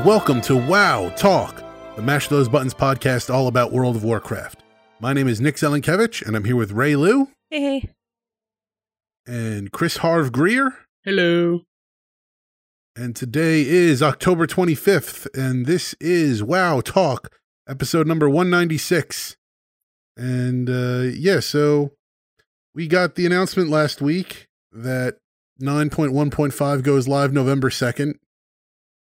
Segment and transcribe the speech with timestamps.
[0.00, 1.62] And welcome to WoW Talk,
[1.94, 4.62] the Mash Those Buttons podcast all about World of Warcraft.
[4.98, 7.90] My name is Nick Zelenkevich, and I'm here with Rei Lou Hey, hey.
[9.26, 10.74] and Chris Harv Greer.
[11.04, 11.64] Hello.
[12.96, 17.30] And today is October 25th, and this is WoW Talk,
[17.68, 19.36] episode number 196.
[20.16, 21.92] And uh, yeah, so
[22.74, 25.18] we got the announcement last week that
[25.60, 28.14] 9.1.5 goes live November 2nd.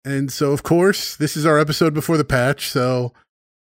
[0.07, 2.69] And so, of course, this is our episode before the patch.
[2.69, 3.13] So,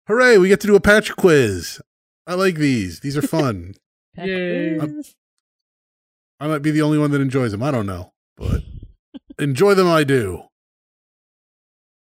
[0.09, 1.81] hooray, we get to do a patch quiz.
[2.27, 2.99] I like these.
[2.99, 3.77] These are fun.
[4.17, 4.77] Pack Yay.
[4.77, 5.15] quiz.
[6.41, 7.63] I might be the only one that enjoys them.
[7.63, 8.63] I don't know, but
[9.39, 10.43] enjoy them I do.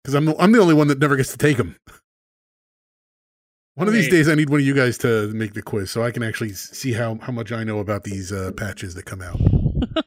[0.02, 1.76] Because I'm the, I'm the only one that never gets to take them.
[3.76, 6.04] One of these days, I need one of you guys to make the quiz so
[6.04, 9.22] I can actually see how, how much I know about these uh, patches that come
[9.22, 9.40] out.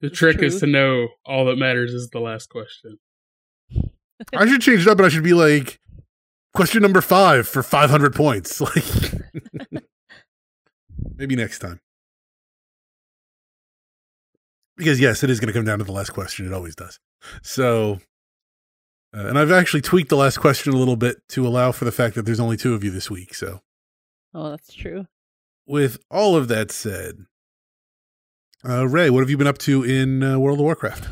[0.00, 0.48] The trick true.
[0.48, 2.98] is to know all that matters is the last question.
[4.34, 5.78] I should change it up, and I should be like,
[6.54, 8.60] question number five for 500 points.
[8.74, 9.84] Like,
[11.16, 11.80] maybe next time.
[14.76, 16.46] Because yes, it is going to come down to the last question.
[16.46, 16.98] It always does.
[17.42, 17.98] So,
[19.14, 21.92] uh, and I've actually tweaked the last question a little bit to allow for the
[21.92, 23.34] fact that there's only two of you this week.
[23.34, 23.60] So,
[24.34, 25.06] Oh, that's true.
[25.66, 27.26] with all of that said,
[28.66, 31.08] uh, Rei, what have you been up to in uh, World of Warcraft?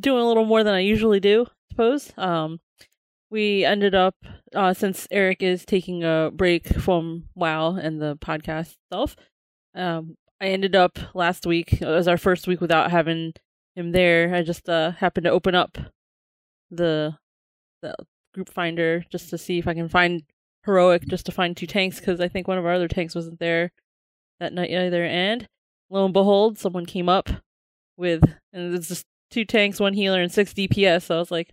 [0.00, 2.12] Doing a little more than I usually do, suppose.
[2.16, 2.60] Um,
[3.30, 4.14] we ended up
[4.54, 9.16] uh, since Eric is taking a break from WoW and the podcast itself.
[9.74, 11.80] Um, I ended up last week.
[11.80, 13.32] It was our first week without having
[13.74, 14.34] him there.
[14.34, 15.78] I just uh, happened to open up
[16.70, 17.16] the
[17.80, 17.94] the
[18.34, 20.22] group finder just to see if I can find
[20.64, 23.40] heroic, just to find two tanks because I think one of our other tanks wasn't
[23.40, 23.72] there
[24.40, 25.04] that night either.
[25.04, 25.48] And
[25.90, 27.30] lo and behold, someone came up
[27.96, 28.22] with
[28.52, 31.04] and it's just two tanks, one healer, and six DPS.
[31.04, 31.50] So I was like,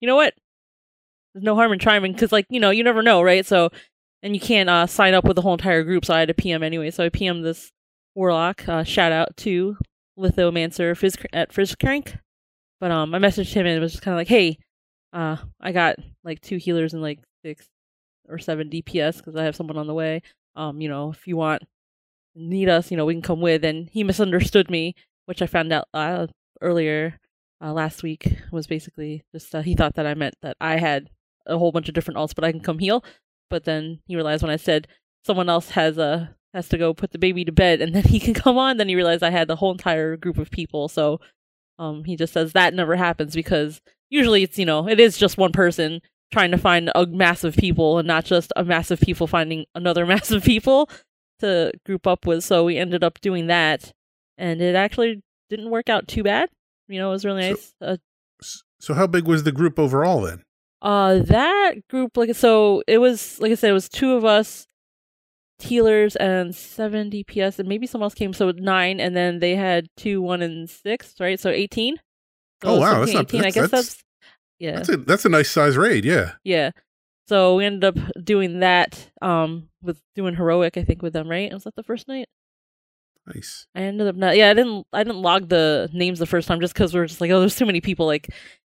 [0.00, 0.34] you know what?
[1.34, 3.46] There's no harm in trying because, like, you know, you never know, right?
[3.46, 3.70] So,
[4.22, 6.34] and you can't uh, sign up with the whole entire group, so I had to
[6.34, 6.90] PM anyway.
[6.90, 7.70] So I PM this
[8.14, 8.68] warlock.
[8.68, 9.76] Uh, shout out to
[10.18, 12.18] Lithomancer Fizz- at Fizzcrank.
[12.80, 14.58] But um, I messaged him and it was just kind of like, hey,
[15.12, 17.66] uh, I got like two healers and like six
[18.28, 20.22] or seven DPS because I have someone on the way.
[20.56, 21.62] Um, you know, if you want,
[22.34, 23.64] need us, you know, we can come with.
[23.64, 24.94] And he misunderstood me,
[25.26, 26.28] which I found out uh,
[26.60, 27.18] earlier
[27.62, 28.36] uh, last week.
[28.52, 31.10] Was basically just uh, he thought that I meant that I had
[31.46, 33.04] a whole bunch of different alts, but I can come heal.
[33.48, 34.88] But then he realized when I said
[35.24, 38.18] someone else has a has to go put the baby to bed and then he
[38.18, 38.76] can come on.
[38.76, 40.88] Then he realized I had the whole entire group of people.
[40.88, 41.20] So
[41.78, 45.38] um, he just says that never happens because usually it's you know it is just
[45.38, 46.00] one person
[46.32, 50.44] trying to find a massive people and not just a massive people finding another massive
[50.44, 50.88] people
[51.40, 52.44] to group up with.
[52.44, 53.92] So we ended up doing that,
[54.38, 56.48] and it actually didn't work out too bad.
[56.88, 57.74] You know, it was really So- nice.
[57.80, 57.96] Uh,
[58.80, 60.42] So, how big was the group overall then?
[60.82, 64.66] uh, that group, like, so it was, like I said, it was two of us,
[65.58, 69.88] healers, and seven DPS, and maybe someone else came, so nine, and then they had
[69.98, 71.38] two, one, and six, right?
[71.38, 71.96] So 18.
[72.62, 73.40] So Oh, wow, 17, that's not- 18.
[73.40, 74.04] I guess that's- that's,
[74.58, 74.76] yeah.
[74.76, 76.04] That's a that's a nice size raid.
[76.06, 76.32] Yeah.
[76.44, 76.70] Yeah.
[77.28, 81.52] So we ended up doing that, um, with doing heroic, I think, with them, right?
[81.52, 82.26] Was that the first night?
[83.26, 83.66] Nice.
[83.74, 84.36] I ended up not.
[84.36, 84.86] Yeah, I didn't.
[84.92, 87.40] I didn't log the names the first time just because we are just like, oh,
[87.40, 88.06] there's too many people.
[88.06, 88.28] Like,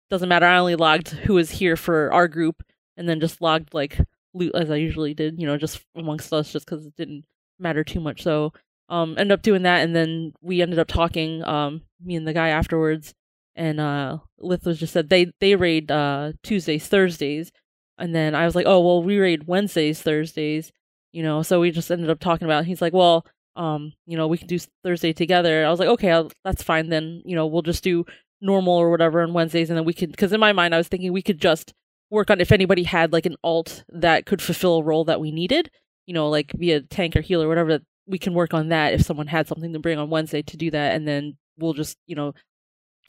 [0.10, 0.46] doesn't matter.
[0.46, 2.64] I only logged who was here for our group,
[2.98, 4.00] and then just logged like
[4.34, 5.40] loot as I usually did.
[5.40, 7.26] You know, just amongst us, just because it didn't
[7.60, 8.24] matter too much.
[8.24, 8.54] So,
[8.90, 11.44] um, ended up doing that, and then we ended up talking.
[11.44, 13.14] Um, me and the guy afterwards,
[13.56, 17.52] and uh, Lith was just said they they raid uh Tuesdays, Thursdays,
[17.98, 20.72] and then I was like, oh well, we raid Wednesdays, Thursdays.
[21.14, 22.66] You know, so we just ended up talking about.
[22.66, 23.26] He's like, well
[23.60, 25.66] um, you know, we can do Thursday together.
[25.66, 26.88] I was like, okay, I'll, that's fine.
[26.88, 28.06] Then, you know, we'll just do
[28.40, 30.12] normal or whatever on Wednesdays, and then we could.
[30.12, 31.74] Because in my mind, I was thinking we could just
[32.10, 35.32] work on if anybody had like an alt that could fulfill a role that we
[35.32, 35.70] needed.
[36.08, 37.80] You know, like be a tank or healer, or whatever.
[38.08, 40.72] We can work on that if someone had something to bring on Wednesday to do
[40.72, 42.34] that, and then we'll just you know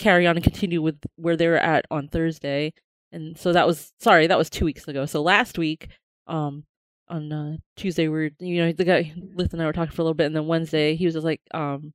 [0.01, 2.73] carry on and continue with where they were at on Thursday.
[3.13, 5.07] And so that was sorry, that was two weeks ago.
[5.07, 5.89] So last week,
[6.27, 6.65] um,
[7.11, 10.03] on uh, Tuesday, we were you know the guy Lith and I were talking for
[10.03, 11.93] a little bit, and then Wednesday he was just like, um,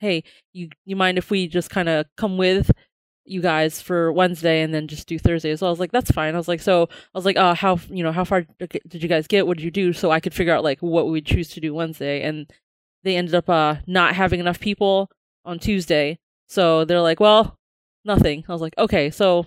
[0.00, 2.70] hey, you you mind if we just kind of come with
[3.24, 5.68] you guys for Wednesday and then just do Thursday as well.
[5.68, 6.34] I was like, that's fine.
[6.34, 9.08] I was like, so I was like, uh, how you know how far did you
[9.08, 9.46] guys get?
[9.46, 9.92] What did you do?
[9.92, 12.22] So I could figure out like what we would choose to do Wednesday.
[12.22, 12.50] And
[13.04, 15.10] they ended up uh not having enough people
[15.44, 17.56] on Tuesday, so they're like, well,
[18.04, 18.44] nothing.
[18.48, 19.46] I was like, okay, so.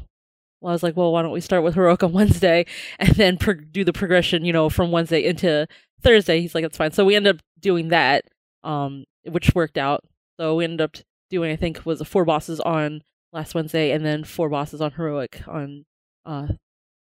[0.62, 2.66] Well, I was like, well, why don't we start with heroic on Wednesday
[3.00, 5.68] and then pro- do the progression, you know, from Wednesday into
[6.02, 6.40] Thursday?
[6.40, 6.92] He's like, that's fine.
[6.92, 8.26] So we ended up doing that,
[8.64, 10.04] um, which worked out.
[10.40, 10.98] So we ended up
[11.30, 13.02] doing, I think, was four bosses on
[13.34, 15.86] last Wednesday, and then four bosses on heroic on
[16.26, 16.48] uh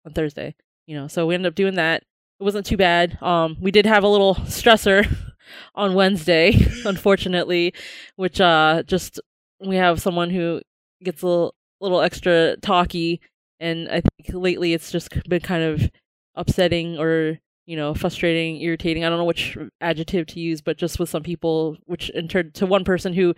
[0.05, 0.55] on Thursday.
[0.87, 2.03] You know, so we ended up doing that.
[2.39, 3.21] It wasn't too bad.
[3.21, 5.07] Um, we did have a little stressor
[5.75, 6.53] on Wednesday,
[6.85, 7.73] unfortunately,
[8.15, 9.19] which uh just
[9.59, 10.61] we have someone who
[11.03, 13.21] gets a little, little extra talky,
[13.61, 15.89] and I think lately it's just been kind of
[16.35, 19.05] upsetting or you know frustrating, irritating.
[19.05, 22.51] I don't know which adjective to use, but just with some people, which in turn
[22.53, 23.35] to one person who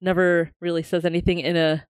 [0.00, 1.84] never really says anything in a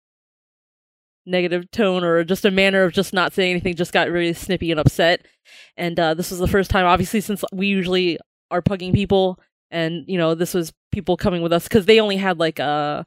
[1.26, 4.73] negative tone or just a manner of just not saying anything just got really snippy
[4.73, 5.25] and upset
[5.76, 8.19] and uh, this was the first time obviously since we usually
[8.50, 9.38] are pugging people
[9.70, 13.06] and you know this was people coming with us because they only had like a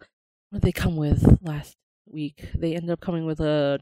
[0.50, 1.76] what did they come with last
[2.10, 3.80] week they ended up coming with a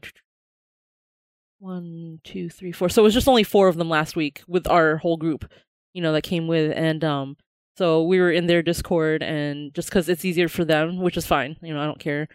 [1.58, 4.68] one two three four so it was just only four of them last week with
[4.68, 5.50] our whole group
[5.94, 7.36] you know that came with and um
[7.76, 11.26] so we were in their discord and just because it's easier for them which is
[11.26, 12.28] fine you know i don't care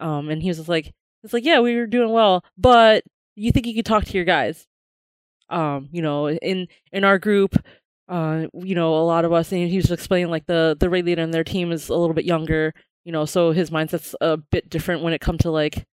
[0.00, 0.92] um and he was just like
[1.24, 3.02] it's like, yeah, we were doing well, but
[3.34, 4.66] you think you could talk to your guys?
[5.48, 7.56] Um, you know, in in our group,
[8.08, 11.06] uh, you know, a lot of us, and he was explaining like the the raid
[11.06, 12.74] leader in their team is a little bit younger,
[13.04, 15.86] you know, so his mindset's a bit different when it comes to like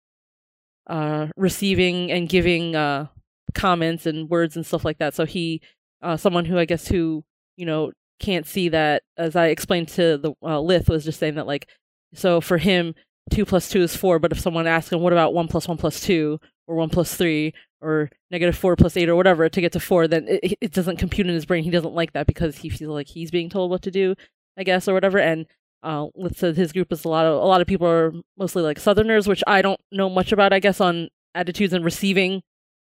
[0.90, 3.08] uh receiving and giving uh
[3.54, 5.14] comments and words and stuff like that.
[5.16, 5.62] So he,
[6.02, 7.24] uh, someone who I guess who
[7.56, 11.36] you know can't see that, as I explained to the uh, Lith, was just saying
[11.36, 11.68] that like,
[12.14, 12.94] so for him,
[13.30, 15.78] two plus two is four, but if someone asks him, what about one plus one
[15.78, 19.72] plus two, or one plus three, or negative four plus eight, or whatever to get
[19.72, 21.64] to four, then it, it doesn't compute in his brain.
[21.64, 24.16] He doesn't like that because he feels like he's being told what to do,
[24.58, 25.18] I guess, or whatever.
[25.18, 25.46] And
[25.84, 28.64] uh, let's say his group is a lot of a lot of people are mostly
[28.64, 32.42] like Southerners, which I don't know much about, I guess, on attitudes and receiving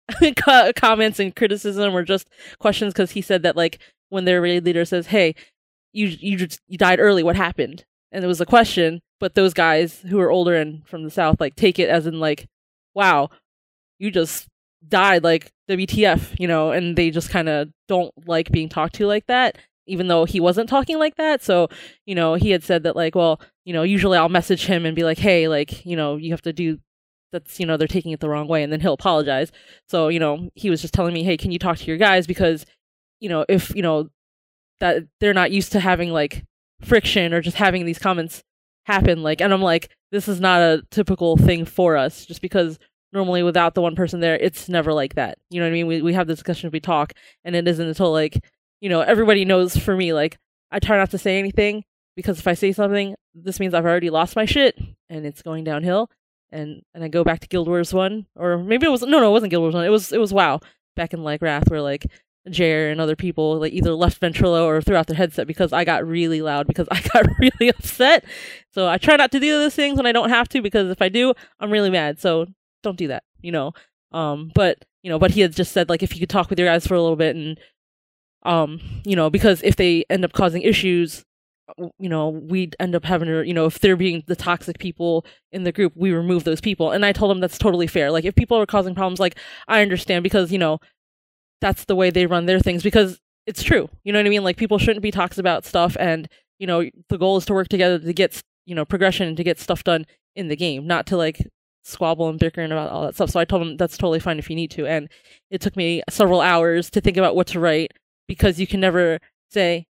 [0.77, 3.81] comments and criticism or just questions because he said that like
[4.11, 5.35] when their raid leader says, "Hey,
[5.93, 7.23] you you just you died early.
[7.23, 11.03] What happened?" and it was a question, but those guys who are older and from
[11.03, 12.47] the south like take it as in like,
[12.95, 13.29] wow,
[13.99, 14.47] you just
[14.89, 19.07] died like WTF, you know, and they just kind of don't like being talked to
[19.07, 21.43] like that even though he wasn't talking like that.
[21.43, 21.69] So,
[22.07, 24.97] you know, he had said that like, well, you know, usually I'll message him and
[24.97, 26.79] be like, "Hey, like, you know, you have to do
[27.33, 29.53] that's, you know, they're taking it the wrong way." And then he'll apologize.
[29.89, 32.27] So, you know, he was just telling me, "Hey, can you talk to your guys
[32.27, 32.67] because,
[33.21, 34.11] you know, if, you know,
[34.81, 36.45] that they're not used to having like
[36.81, 38.43] friction or just having these comments
[38.87, 42.79] happen like and i'm like this is not a typical thing for us just because
[43.13, 45.87] normally without the one person there it's never like that you know what i mean
[45.87, 47.13] we, we have the discussion we talk
[47.45, 48.45] and it isn't until like
[48.81, 50.39] you know everybody knows for me like
[50.71, 51.85] i try not to say anything
[52.17, 54.79] because if i say something this means i've already lost my shit
[55.09, 56.11] and it's going downhill
[56.53, 59.29] and and i go back to guild wars 1 or maybe it was no no
[59.29, 60.61] it wasn't guild wars 1 it was it was wow
[60.97, 62.07] back in like wrath where like
[62.51, 65.85] Jer and other people like either left ventrilo or threw out their headset because I
[65.85, 68.25] got really loud because I got really upset.
[68.73, 71.01] So I try not to do those things when I don't have to because if
[71.01, 72.21] I do, I'm really mad.
[72.21, 72.47] So
[72.83, 73.73] don't do that, you know.
[74.13, 76.59] Um, but you know, but he had just said like if you could talk with
[76.59, 77.59] your guys for a little bit and
[78.45, 81.25] um, you know, because if they end up causing issues,
[81.99, 85.25] you know, we'd end up having to, you know, if they're being the toxic people
[85.51, 86.91] in the group, we remove those people.
[86.91, 88.11] And I told him that's totally fair.
[88.11, 90.79] Like if people are causing problems, like I understand because, you know,
[91.61, 93.89] that's the way they run their things because it's true.
[94.05, 94.45] You know what I mean?
[94.45, 97.69] Like people shouldn't be toxic about stuff and you know, the goal is to work
[97.69, 101.07] together to get, you know, progression and to get stuff done in the game, not
[101.07, 101.47] to like
[101.83, 103.31] squabble and bickering about all that stuff.
[103.31, 104.87] So I told him that's totally fine if you need to.
[104.87, 105.09] And
[105.51, 107.93] it took me several hours to think about what to write
[108.29, 109.19] because you can never
[109.51, 109.87] say,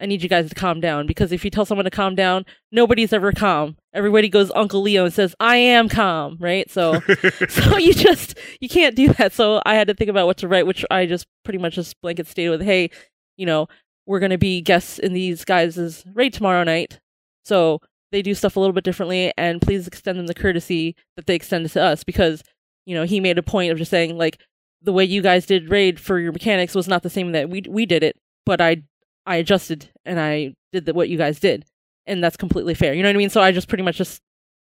[0.00, 2.46] I need you guys to calm down because if you tell someone to calm down,
[2.72, 3.76] nobody's ever calm.
[3.92, 6.70] Everybody goes Uncle Leo and says, "I am calm," right?
[6.70, 7.00] So,
[7.48, 9.34] so you just you can't do that.
[9.34, 12.00] So I had to think about what to write, which I just pretty much just
[12.00, 12.90] blanket stated with, "Hey,
[13.36, 13.68] you know,
[14.06, 16.98] we're gonna be guests in these guys' raid tomorrow night,
[17.44, 21.26] so they do stuff a little bit differently, and please extend them the courtesy that
[21.26, 22.42] they extend to us because
[22.86, 24.40] you know he made a point of just saying like
[24.82, 27.62] the way you guys did raid for your mechanics was not the same that we
[27.68, 28.82] we did it, but I
[29.26, 31.64] I adjusted and I did the, what you guys did,
[32.06, 32.94] and that's completely fair.
[32.94, 33.30] You know what I mean?
[33.30, 34.22] So I just pretty much just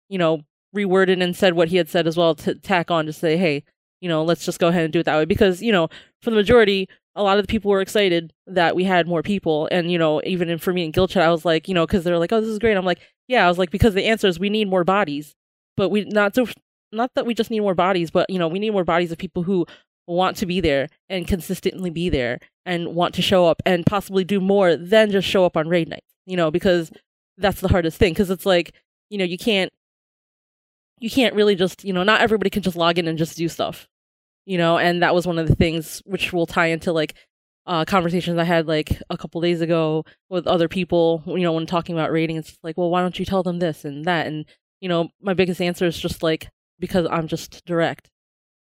[0.09, 0.41] you know,
[0.75, 3.63] reworded and said what he had said as well to tack on to say, hey,
[4.01, 5.25] you know, let's just go ahead and do it that way.
[5.25, 5.89] Because, you know,
[6.21, 9.67] for the majority, a lot of the people were excited that we had more people.
[9.71, 11.85] And, you know, even in, for me in Guild Chat, I was like, you know,
[11.85, 12.77] because they're like, oh, this is great.
[12.77, 15.33] I'm like, yeah, I was like, because the answer is we need more bodies.
[15.77, 16.47] But we, not so,
[16.91, 19.17] not that we just need more bodies, but, you know, we need more bodies of
[19.17, 19.65] people who
[20.07, 24.23] want to be there and consistently be there and want to show up and possibly
[24.23, 26.91] do more than just show up on raid night, you know, because
[27.37, 28.13] that's the hardest thing.
[28.13, 28.73] Because it's like,
[29.09, 29.71] you know, you can't,
[30.99, 33.49] you can't really just, you know, not everybody can just log in and just do
[33.49, 33.87] stuff,
[34.45, 37.15] you know, and that was one of the things which will tie into like
[37.67, 41.65] uh, conversations I had like a couple days ago with other people, you know, when
[41.65, 44.27] talking about raiding, it's like, well, why don't you tell them this and that?
[44.27, 44.45] And,
[44.79, 48.09] you know, my biggest answer is just like, because I'm just direct.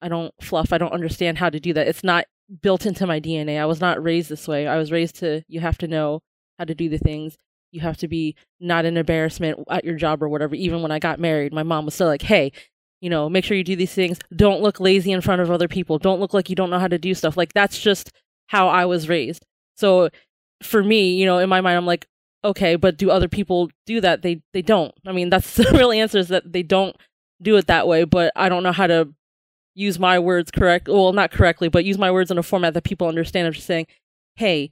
[0.02, 0.74] I don't fluff.
[0.74, 1.88] I don't understand how to do that.
[1.88, 2.26] It's not
[2.62, 3.60] built into my DNA.
[3.60, 4.68] I was not raised this way.
[4.68, 6.22] I was raised to, you have to know
[6.60, 7.38] how to do the things
[7.76, 10.56] you have to be not an embarrassment at your job or whatever.
[10.56, 12.52] Even when I got married, my mom was still like, hey,
[13.02, 14.18] you know, make sure you do these things.
[14.36, 16.00] Don't look lazy in front of other people.
[16.00, 17.36] Don't look like you don't know how to do stuff.
[17.38, 18.12] Like that's just
[18.48, 19.46] how I was raised.
[19.76, 20.10] So
[20.64, 22.08] for me, you know, in my mind, I'm like,
[22.44, 24.22] okay, but do other people do that?
[24.22, 24.94] They they don't.
[25.06, 26.96] I mean, that's the real answer is that they don't
[27.42, 28.06] do it that way.
[28.06, 29.14] But I don't know how to
[29.76, 30.88] use my words correct.
[30.88, 33.48] Well, not correctly, but use my words in a format that people understand.
[33.48, 33.88] of just saying,
[34.36, 34.72] hey,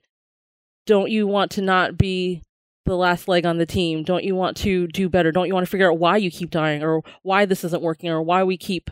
[0.85, 2.41] don't you want to not be
[2.85, 4.03] the last leg on the team?
[4.03, 5.31] Don't you want to do better?
[5.31, 8.09] Don't you want to figure out why you keep dying or why this isn't working
[8.09, 8.89] or why we keep,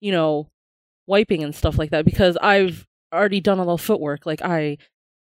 [0.00, 0.48] you know,
[1.06, 2.04] wiping and stuff like that?
[2.04, 4.26] Because I've already done all the footwork.
[4.26, 4.78] Like I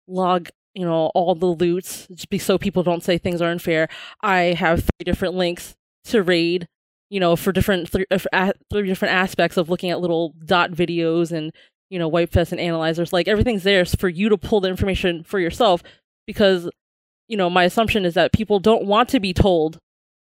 [0.07, 3.87] log, you know, all the loots just so people don't say things are unfair.
[4.21, 6.67] I have three different links to raid,
[7.11, 11.31] you know, for different th- uh, three different aspects of looking at little dot videos
[11.31, 11.51] and
[11.89, 13.11] you know, Wipefest and analyzers.
[13.11, 15.83] Like everything's there for you to pull the information for yourself
[16.25, 16.69] because
[17.27, 19.77] you know, my assumption is that people don't want to be told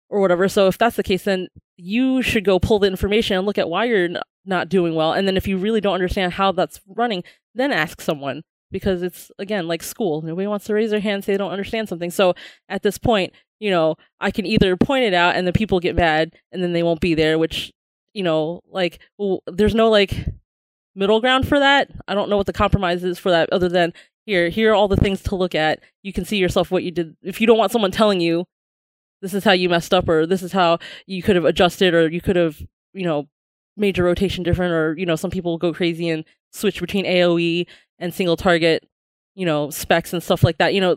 [0.08, 0.48] or whatever.
[0.48, 3.68] So if that's the case, then you should go pull the information and look at
[3.68, 4.08] why you're
[4.44, 5.12] not doing well.
[5.12, 9.30] And then if you really don't understand how that's running, then ask someone because it's
[9.38, 10.20] again like school.
[10.22, 12.10] Nobody wants to raise their hand say they don't understand something.
[12.10, 12.34] So
[12.68, 15.96] at this point, you know, I can either point it out and the people get
[15.96, 17.72] mad and then they won't be there, which
[18.14, 20.26] you know, like well, there's no like
[20.94, 21.90] middle ground for that.
[22.08, 23.92] I don't know what the compromise is for that other than
[24.24, 25.80] here here are all the things to look at.
[26.02, 27.16] You can see yourself what you did.
[27.22, 28.46] If you don't want someone telling you
[29.22, 32.08] this is how you messed up or this is how you could have adjusted or
[32.08, 32.60] you could have
[32.92, 33.28] you know
[33.76, 37.66] made your rotation different or you know some people go crazy and switch between aoe
[37.98, 38.88] and single target
[39.34, 40.74] you know specs and stuff like that.
[40.74, 40.96] You know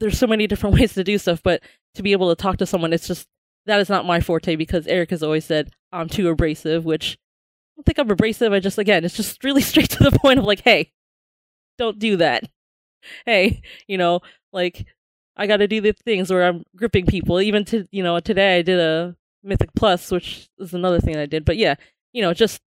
[0.00, 1.62] there's so many different ways to do stuff but
[1.94, 3.26] to be able to talk to someone it's just
[3.66, 7.72] that is not my forte because eric has always said i'm too abrasive which i
[7.76, 10.44] don't think i'm abrasive i just again it's just really straight to the point of
[10.44, 10.92] like hey
[11.78, 12.44] don't do that
[13.26, 14.20] hey, you know,
[14.52, 14.86] like
[15.36, 17.40] I got to do the things where I'm gripping people.
[17.40, 21.26] Even to you know today I did a Mythic Plus, which is another thing I
[21.26, 21.44] did.
[21.44, 21.74] But yeah,
[22.12, 22.60] you know, just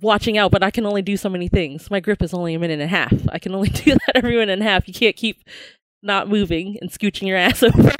[0.00, 0.50] watching out.
[0.50, 1.90] But I can only do so many things.
[1.90, 3.14] My grip is only a minute and a half.
[3.30, 4.88] I can only do that every minute and a half.
[4.88, 5.42] You can't keep
[6.02, 7.92] not moving and scooching your ass over.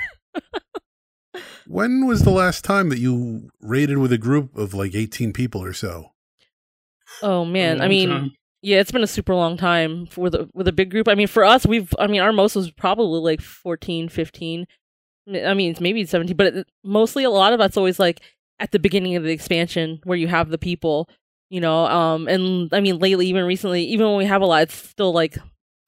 [1.66, 5.62] when was the last time that you raided with a group of like 18 people
[5.62, 6.12] or so?
[7.23, 8.33] Oh man, I mean, time.
[8.62, 11.09] Yeah, it's been a super long time for the with a big group.
[11.09, 14.66] I mean, for us, we've I mean, our most was probably like 14, 15.
[15.28, 18.21] I mean, it's maybe 17, but it, mostly a lot of that's always like
[18.59, 21.09] at the beginning of the expansion where you have the people,
[21.49, 24.62] you know, um and I mean, lately even recently, even when we have a lot,
[24.62, 25.38] it's still like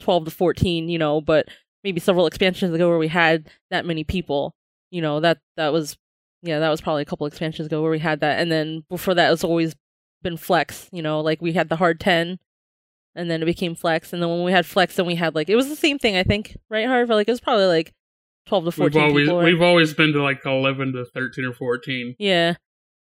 [0.01, 1.49] 12 to 14, you know, but
[1.85, 4.55] maybe several expansions ago where we had that many people,
[4.91, 5.97] you know, that that was
[6.43, 8.41] yeah, that was probably a couple expansions ago where we had that.
[8.41, 9.75] And then before that, it's always
[10.23, 12.39] been flex, you know, like we had the hard 10
[13.15, 14.13] and then it became flex.
[14.13, 16.17] And then when we had flex then we had like it was the same thing
[16.17, 17.09] i think right harv?
[17.09, 17.93] Like it was probably like
[18.47, 21.53] 12 to 14 we've always people, we've always been to like 11 to 13 or
[21.53, 22.55] 14 yeah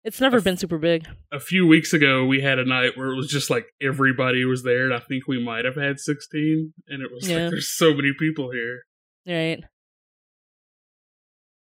[0.04, 3.16] it's never been super big a few weeks ago we had a night where it
[3.16, 7.02] was just like everybody was there and i think we might have had 16 and
[7.02, 7.44] it was yeah.
[7.44, 8.84] like there's so many people here
[9.28, 9.64] right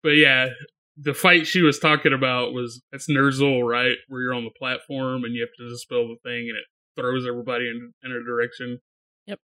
[0.02, 0.48] but yeah
[1.00, 3.96] the fight she was talking about was that's Ner'zhul, right?
[4.08, 6.64] Where you're on the platform and you have to dispel the thing and it
[7.00, 8.80] throws everybody in, in a direction.
[9.26, 9.38] Yep.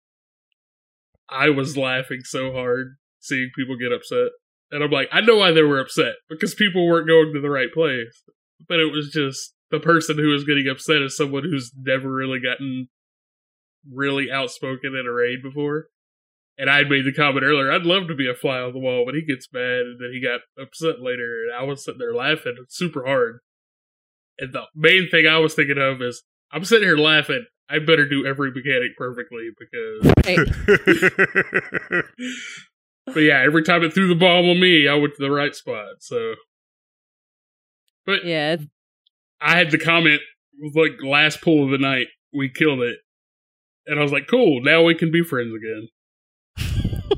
[1.28, 4.30] I was laughing so hard seeing people get upset.
[4.70, 7.50] And I'm like, I know why they were upset because people weren't going to the
[7.50, 8.22] right place.
[8.68, 12.40] But it was just the person who was getting upset is someone who's never really
[12.40, 12.88] gotten
[13.90, 15.86] really outspoken in a raid before.
[16.58, 18.78] And I would made the comment earlier, I'd love to be a fly on the
[18.78, 21.44] wall, but he gets mad and then he got upset later.
[21.44, 23.38] And I was sitting there laughing super hard.
[24.38, 27.46] And the main thing I was thinking of is I'm sitting here laughing.
[27.70, 30.12] I better do every mechanic perfectly because.
[33.06, 35.54] but yeah, every time it threw the bomb on me, I went to the right
[35.54, 35.96] spot.
[36.00, 36.34] So.
[38.06, 38.56] But Yeah,
[39.40, 40.20] I had the comment
[40.74, 42.98] like last pull of the night, we killed it,
[43.86, 45.88] and I was like, cool, now we can be friends again.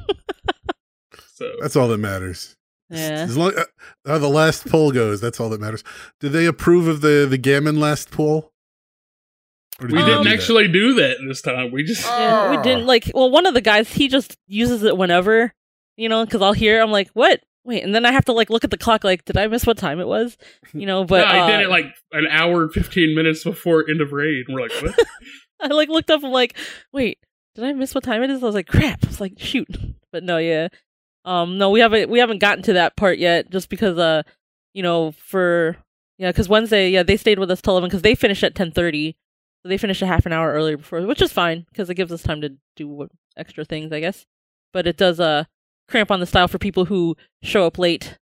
[1.35, 2.57] So That's all that matters.
[2.89, 3.25] yeah.
[3.27, 3.65] As long uh,
[4.07, 5.83] how the last poll goes, that's all that matters.
[6.21, 8.53] Did they approve of the the Gamon last poll?
[9.81, 10.33] Did we didn't do that?
[10.35, 11.73] actually do that this time.
[11.73, 13.11] We just Yeah, we didn't like.
[13.15, 15.53] Well, one of the guys he just uses it whenever,
[15.97, 16.81] you know, because I'll hear.
[16.81, 17.41] I'm like, what?
[17.65, 19.05] Wait, and then I have to like look at the clock.
[19.05, 20.37] Like, did I miss what time it was?
[20.73, 23.89] You know, but no, I uh, did it like an hour and fifteen minutes before
[23.89, 24.47] end of raid.
[24.49, 24.99] And we're like, what?
[25.61, 26.25] I like looked up.
[26.25, 26.57] I'm like,
[26.93, 27.19] wait,
[27.55, 28.43] did I miss what time it is?
[28.43, 29.05] I was like, crap.
[29.05, 29.69] I was like, shoot.
[30.13, 30.69] But no, yeah.
[31.25, 34.25] Um, no, we haven't we haven't gotten to that part yet, just because uh,
[34.75, 35.79] you know, for
[36.19, 38.73] yeah, because Wednesday, yeah, they stayed with us till eleven because they finished at ten
[38.73, 39.17] thirty,
[39.63, 42.13] so they finished a half an hour earlier before, which is fine because it gives
[42.13, 44.27] us time to do extra things, I guess.
[44.75, 45.45] But it does uh
[45.93, 48.19] cramp on the style for people who show up late,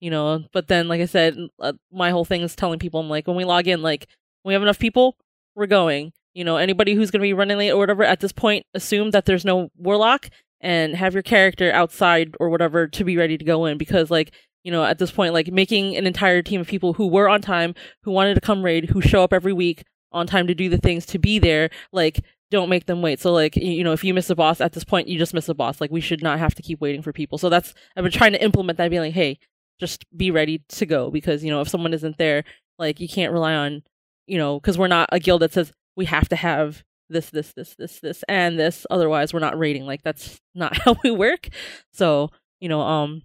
[0.00, 0.44] you know.
[0.52, 3.36] But then, like I said, uh, my whole thing is telling people, I'm like, when
[3.36, 4.06] we log in, like,
[4.44, 5.16] we have enough people,
[5.56, 6.12] we're going.
[6.34, 9.10] You know, anybody who's going to be running late or whatever, at this point, assume
[9.10, 10.28] that there's no warlock
[10.60, 14.32] and have your character outside or whatever to be ready to go in because, like,
[14.62, 17.40] you know, at this point, like making an entire team of people who were on
[17.40, 20.68] time, who wanted to come raid, who show up every week on time to do
[20.68, 22.20] the things to be there, like,
[22.50, 23.20] don't make them wait.
[23.20, 25.48] So, like, you know, if you miss a boss at this point, you just miss
[25.48, 25.80] a boss.
[25.80, 27.38] Like, we should not have to keep waiting for people.
[27.38, 29.38] So that's I've been trying to implement that, being like, hey,
[29.80, 32.44] just be ready to go because you know if someone isn't there,
[32.78, 33.82] like, you can't rely on,
[34.26, 37.52] you know, because we're not a guild that says we have to have this, this,
[37.52, 38.86] this, this, this, and this.
[38.90, 39.86] Otherwise, we're not rating.
[39.86, 41.48] Like, that's not how we work.
[41.92, 43.22] So, you know, um,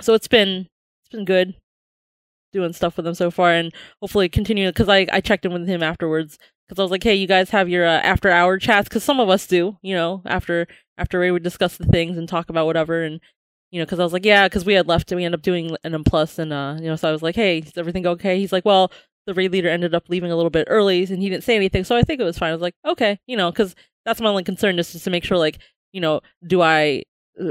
[0.00, 0.66] so it's been
[1.02, 1.54] it's been good
[2.52, 5.66] doing stuff with him so far, and hopefully continue because I I checked in with
[5.66, 6.38] him afterwards
[6.70, 9.20] because I was like, hey, you guys have your uh, after hour chats because some
[9.20, 12.66] of us do, you know, after after we would discuss the things and talk about
[12.66, 13.20] whatever and.
[13.72, 15.44] You know, because I was like, yeah, because we had left and we ended up
[15.44, 18.04] doing an M plus, and uh, you know, so I was like, hey, is everything
[18.04, 18.36] okay?
[18.36, 18.90] He's like, well,
[19.26, 21.84] the raid leader ended up leaving a little bit early, and he didn't say anything,
[21.84, 22.50] so I think it was fine.
[22.50, 25.22] I was like, okay, you know, because that's my only concern is just to make
[25.22, 25.60] sure, like,
[25.92, 27.04] you know, do I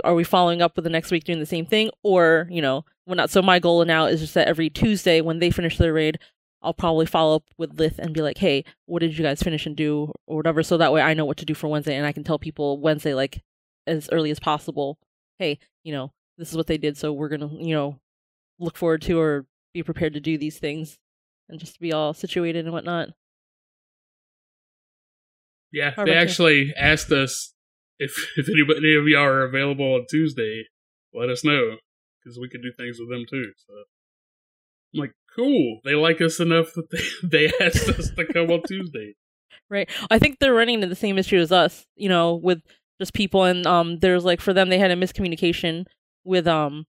[0.03, 2.83] are we following up with the next week doing the same thing, or you know,
[3.07, 3.29] not.
[3.29, 6.19] So my goal now is just that every Tuesday when they finish their raid,
[6.61, 9.65] I'll probably follow up with Lith and be like, hey, what did you guys finish
[9.65, 12.05] and do, or whatever, so that way I know what to do for Wednesday, and
[12.05, 13.41] I can tell people Wednesday like
[13.87, 14.99] as early as possible,
[15.37, 17.99] hey, you know, this is what they did, so we're gonna, you know,
[18.59, 20.97] look forward to or be prepared to do these things,
[21.47, 23.09] and just to be all situated and whatnot.
[25.71, 26.13] Yeah, they about you?
[26.13, 27.53] actually asked us
[27.99, 30.65] if if anybody any of y'all are available on Tuesday,
[31.13, 31.77] let us know
[32.19, 33.51] because we could do things with them too.
[33.67, 33.73] So
[34.93, 35.79] I'm like, cool.
[35.83, 36.99] They like us enough that they
[37.49, 39.15] they asked us to come on Tuesday.
[39.71, 39.87] Right.
[40.09, 42.63] I think they're running into the same issue as us, you know, with
[42.99, 45.85] just people and um there's like for them they had a miscommunication
[46.23, 46.85] with um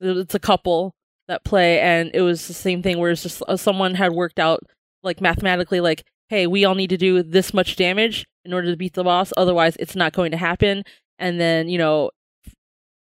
[0.00, 0.94] it's a couple
[1.28, 4.38] that play and it was the same thing where it's just uh, someone had worked
[4.38, 4.60] out
[5.02, 8.76] like mathematically like hey, we all need to do this much damage in order to
[8.78, 10.84] beat the boss otherwise it's not going to happen
[11.18, 12.10] and then, you know,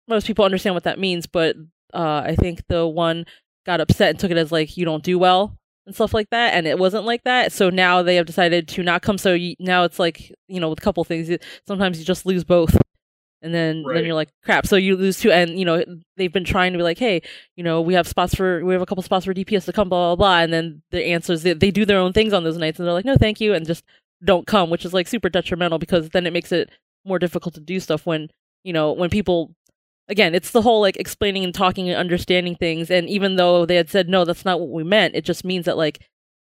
[0.07, 1.57] most people understand what that means, but
[1.93, 3.27] uh I think the one
[3.66, 6.55] got upset and took it as like you don't do well and stuff like that
[6.55, 7.52] and it wasn't like that.
[7.52, 9.18] So now they have decided to not come.
[9.18, 11.31] So you, now it's like you know with a couple things
[11.66, 12.76] sometimes you just lose both
[13.42, 13.94] and then Right.
[13.94, 14.66] then you're like crap.
[14.66, 15.85] So you lose two and you know
[16.16, 17.20] they've been trying to be like hey
[17.57, 19.88] you know we have spots for we have a couple spots for dps to come
[19.88, 22.57] blah blah blah and then the answers they, they do their own things on those
[22.57, 23.85] nights and they're like no thank you and just
[24.24, 26.70] don't come which is like super detrimental because then it makes it
[27.05, 28.29] more difficult to do stuff when
[28.64, 29.55] you know when people
[30.09, 32.90] again it's the whole like explaining and talking and understanding things.
[32.90, 35.64] And even though they had said no that's not what we meant it just means
[35.66, 36.01] that like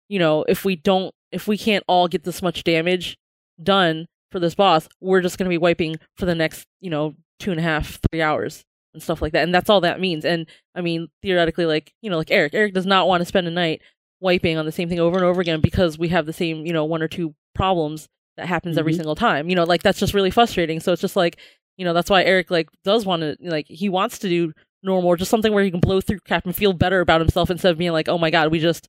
[0.09, 3.17] you know if we don't if we can't all get this much damage
[3.63, 7.15] done for this boss we're just going to be wiping for the next you know
[7.39, 9.43] two and a half three hours and stuff like that.
[9.43, 10.25] And that's all that means.
[10.25, 13.47] And i mean theoretically like you know like eric eric does not want to spend
[13.47, 13.81] a night
[14.21, 16.73] wiping on the same thing over and over again because we have the same you
[16.73, 18.97] know one or two problems that happens every Mhm.
[18.97, 19.49] single time.
[19.49, 20.81] You know like that's just really frustrating.
[20.81, 21.39] So it's just like
[21.77, 25.11] you know that's why eric like does want to like he wants to do normal
[25.11, 27.73] or just something where he can blow through crap and feel better about himself instead
[27.73, 28.89] of being like oh my god we just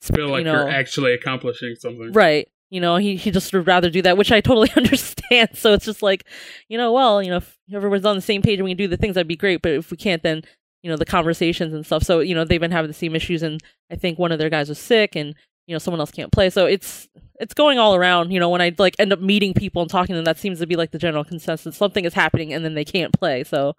[0.00, 0.54] Feel like you know.
[0.54, 2.10] are actually accomplishing something.
[2.12, 2.48] right.
[2.70, 5.50] You know he, he just would rather do that which i totally understand.
[5.54, 6.24] So it's just like
[6.68, 8.88] you know well you know if everyone's on the same page and we can do
[8.88, 9.62] the things that'd be great.
[9.62, 10.42] But if we can't then
[10.82, 12.02] you know the conversations and stuff.
[12.02, 13.42] So you know they've been having the same issues.
[13.44, 13.60] And
[13.92, 16.50] i think one of their guys was sick and you know someone else can't play
[16.50, 17.08] so it's
[17.40, 20.12] it's going all around you know when i like end up meeting people and talking
[20.14, 22.74] to them that seems to be like the general consensus something is happening and then
[22.74, 23.74] they can't play so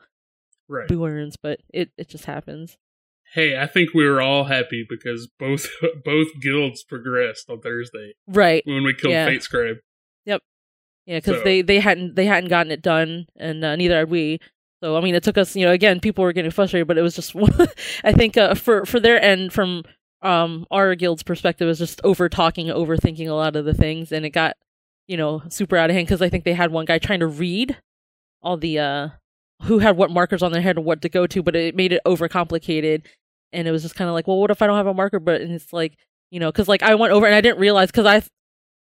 [0.69, 0.87] Right.
[0.87, 2.77] boo earns but it it just happens
[3.33, 5.67] Hey, I think we were all happy because both
[6.05, 9.25] both guilds progressed on Thursday right when we killed Yeah.
[9.25, 9.77] Fate Scribe.
[11.05, 14.09] Yeah, because So- they they hadn't they hadn't gotten it done, and uh, neither had
[14.09, 14.39] we.
[14.81, 15.53] So I mean, it took us.
[15.55, 17.35] You know, again, people were getting frustrated, but it was just.
[18.05, 19.83] I think uh, for for their end, from
[20.23, 24.25] um our guild's perspective is just over talking, overthinking a lot of the things, and
[24.25, 24.55] it got
[25.07, 27.27] you know super out of hand because I think they had one guy trying to
[27.27, 27.77] read
[28.41, 29.09] all the uh
[29.63, 31.93] who had what markers on their head and what to go to, but it made
[31.93, 33.03] it overcomplicated,
[33.53, 35.19] and it was just kind of like, well, what if I don't have a marker?
[35.19, 35.97] But and it's like
[36.31, 38.23] you know because like I went over and I didn't realize because I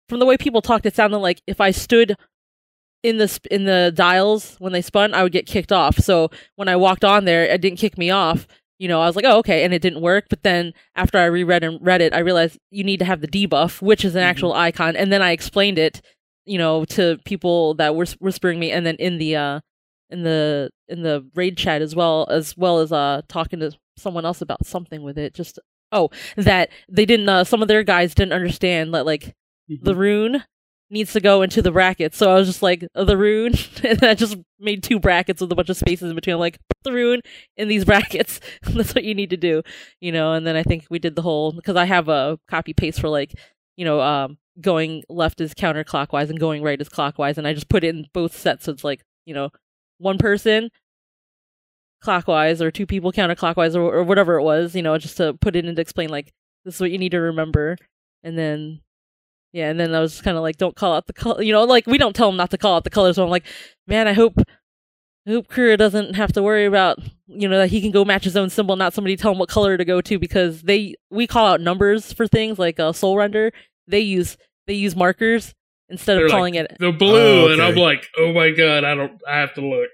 [0.09, 2.15] from the way people talked, it sounded like if I stood
[3.03, 5.97] in the in the dials when they spun, I would get kicked off.
[5.97, 8.47] So when I walked on there, it didn't kick me off.
[8.79, 10.25] You know, I was like, oh, okay, and it didn't work.
[10.29, 13.27] But then after I reread and read it, I realized you need to have the
[13.27, 14.25] debuff, which is an Mhm.
[14.29, 14.95] actual icon.
[14.95, 16.01] And then I explained it,
[16.45, 19.59] you know, to people that were whispering me, and then in the uh
[20.09, 24.25] in the in the raid chat as well as well as uh talking to someone
[24.25, 25.33] else about something with it.
[25.33, 25.57] Just
[25.91, 27.27] oh that they didn't.
[27.27, 29.33] uh Some of their guys didn't understand that like
[29.67, 30.43] the rune
[30.89, 32.17] needs to go into the brackets.
[32.17, 35.51] So I was just like, "Uh, the rune, and I just made two brackets with
[35.51, 36.35] a bunch of spaces in between.
[36.35, 37.21] I'm like, put the rune
[37.55, 38.39] in these brackets.
[38.63, 39.63] That's what you need to do,
[39.99, 40.33] you know.
[40.33, 43.09] And then I think we did the whole because I have a copy paste for
[43.09, 43.33] like,
[43.75, 47.69] you know, um, going left is counterclockwise and going right is clockwise, and I just
[47.69, 48.65] put it in both sets.
[48.65, 49.49] So it's like, you know,
[49.99, 50.69] one person
[52.01, 55.55] clockwise or two people counterclockwise or, or whatever it was, you know, just to put
[55.55, 56.31] it in to explain like
[56.63, 57.77] this is what you need to remember,
[58.23, 58.81] and then
[59.53, 61.41] yeah, and then I was kind of like, don't call out the color.
[61.41, 63.13] You know, like we don't tell them not to call out the color.
[63.13, 63.45] So I'm like,
[63.87, 64.35] man, I hope,
[65.27, 68.23] I hope Kura doesn't have to worry about, you know, that he can go match
[68.23, 71.27] his own symbol, not somebody tell him what color to go to because they we
[71.27, 73.51] call out numbers for things like uh, Soul Render.
[73.87, 75.53] They use they use markers
[75.89, 76.75] instead They're of like, calling it.
[76.79, 79.89] the blue, Oh, and I'm like, oh my god, I don't, I have to look.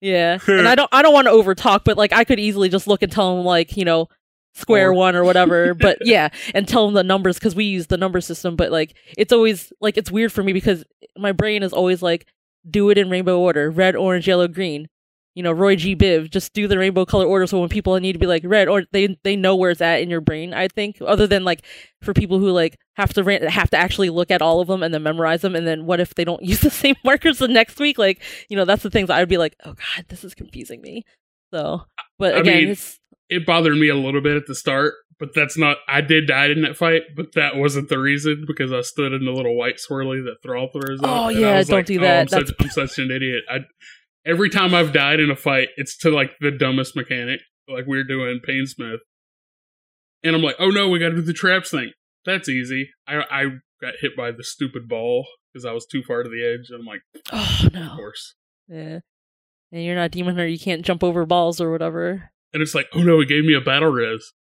[0.00, 2.68] Yeah, and I don't I don't want to over talk, but like I could easily
[2.68, 4.08] just look and tell him like you know
[4.56, 5.74] square one or whatever.
[5.86, 8.56] but yeah, and tell them the numbers because we use the number system.
[8.56, 10.84] But like it's always like it's weird for me because
[11.16, 12.26] my brain is always like
[12.68, 14.88] do it in rainbow order: red, orange, yellow, green.
[15.34, 15.94] You know, Roy G.
[15.94, 17.46] Biv, just do the rainbow color order.
[17.46, 20.00] So when people need to be like red, or they they know where it's at
[20.00, 20.54] in your brain.
[20.54, 21.62] I think, other than like
[22.00, 24.82] for people who like have to ran- have to actually look at all of them
[24.82, 27.48] and then memorize them, and then what if they don't use the same markers the
[27.48, 27.98] next week?
[27.98, 31.04] Like, you know, that's the things I'd be like, oh god, this is confusing me.
[31.52, 31.82] So,
[32.18, 35.34] but I again, mean, it's It bothered me a little bit at the start, but
[35.34, 35.78] that's not.
[35.88, 39.24] I did die in that fight, but that wasn't the reason because I stood in
[39.24, 41.08] the little white swirly that Thrall throws up.
[41.08, 42.20] Oh, I yeah, don't like, do "Oh, that.
[42.20, 43.42] I'm, such, I'm such an idiot.
[43.50, 43.60] I
[44.24, 47.98] every time I've died in a fight, it's to like the dumbest mechanic, like we
[47.98, 49.00] are doing Painsmith,
[50.22, 51.92] and I'm like, oh no, we got to do the traps thing.
[52.24, 52.90] That's easy.
[53.08, 53.44] I I
[53.80, 56.80] got hit by the stupid ball because I was too far to the edge, and
[56.80, 58.34] I'm like, oh no, of course.
[58.68, 59.00] yeah,
[59.72, 62.30] and you're not demon hunter, you can't jump over balls or whatever.
[62.56, 64.32] And it's like, oh no, it gave me a battle res.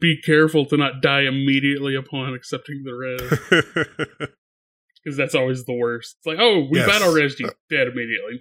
[0.00, 4.30] Be careful to not die immediately upon accepting the res,
[5.04, 6.16] because that's always the worst.
[6.18, 6.86] It's like, oh, we Yes.
[6.88, 7.50] battle res you, uh.
[7.68, 8.38] dead immediately.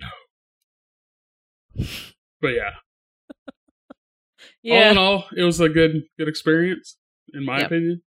[1.75, 1.85] No.
[2.39, 2.71] But yeah,
[4.71, 6.95] all in all, it was a good good experience,
[7.33, 7.65] in my Yep.
[7.67, 8.03] opinion.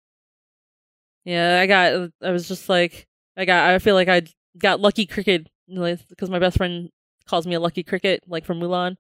[1.25, 4.25] yeah, I got, I was just like, I got, I feel like I
[4.59, 6.91] got lucky cricket because my best friend
[7.27, 8.97] calls me a lucky cricket, like from Mulan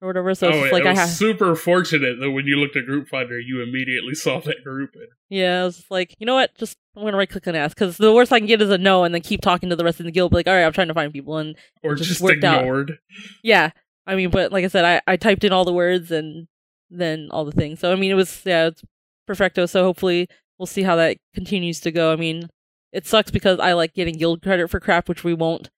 [0.00, 0.34] or whatever.
[0.34, 2.76] So it's oh, just like it I was have, super fortunate that when you looked
[2.76, 4.90] at Group Finder, you immediately saw that group.
[5.28, 7.96] Yeah, I was like, you know what, just I'm gonna right click and ask because
[7.96, 10.00] the worst I can get is a no, and then keep talking to the rest
[10.00, 10.30] of the guild.
[10.30, 12.60] Be like, all right, I'm trying to find people, and or Just just, worked out.
[12.60, 12.98] ignored.
[13.42, 13.70] yeah
[14.06, 16.46] i mean but like i said i i typed in all the words and
[16.90, 18.82] then all the things so i mean it was yeah it's
[19.26, 20.28] perfecto so hopefully
[20.58, 22.50] we'll see how that continues to go i mean
[22.92, 25.70] it sucks because i like getting guild credit for crap which we won't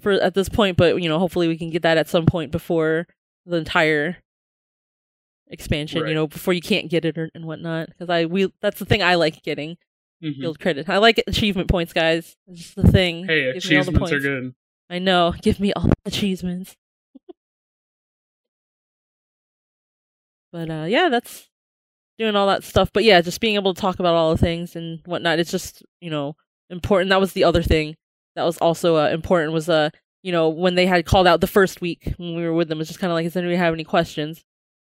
[0.00, 2.50] for at this point but you know hopefully we can get that at some point
[2.50, 3.06] before
[3.46, 4.16] the entire
[5.48, 6.08] expansion Right.
[6.08, 8.84] you know before you can't get it or, and whatnot because i we that's the
[8.86, 9.76] thing i like getting
[10.22, 10.40] Mhm.
[10.40, 13.84] guild credit i like achievement points guys it's just the thing Hey, Give me all
[13.84, 14.54] the achievements are good.
[14.90, 15.34] I know.
[15.42, 16.76] Give me all the achievements.
[20.52, 21.48] but uh yeah, that's
[22.18, 22.90] doing all that stuff.
[22.92, 25.38] But yeah, just being able to talk about all the things and whatnot.
[25.40, 26.36] It's just, you know,
[26.70, 27.10] important.
[27.10, 27.96] That was the other thing
[28.36, 29.90] that was also uh, important was uh,
[30.24, 32.80] you know, when they had called out the first week when we were with them,
[32.80, 34.44] it's just kinda like, does anybody have any questions?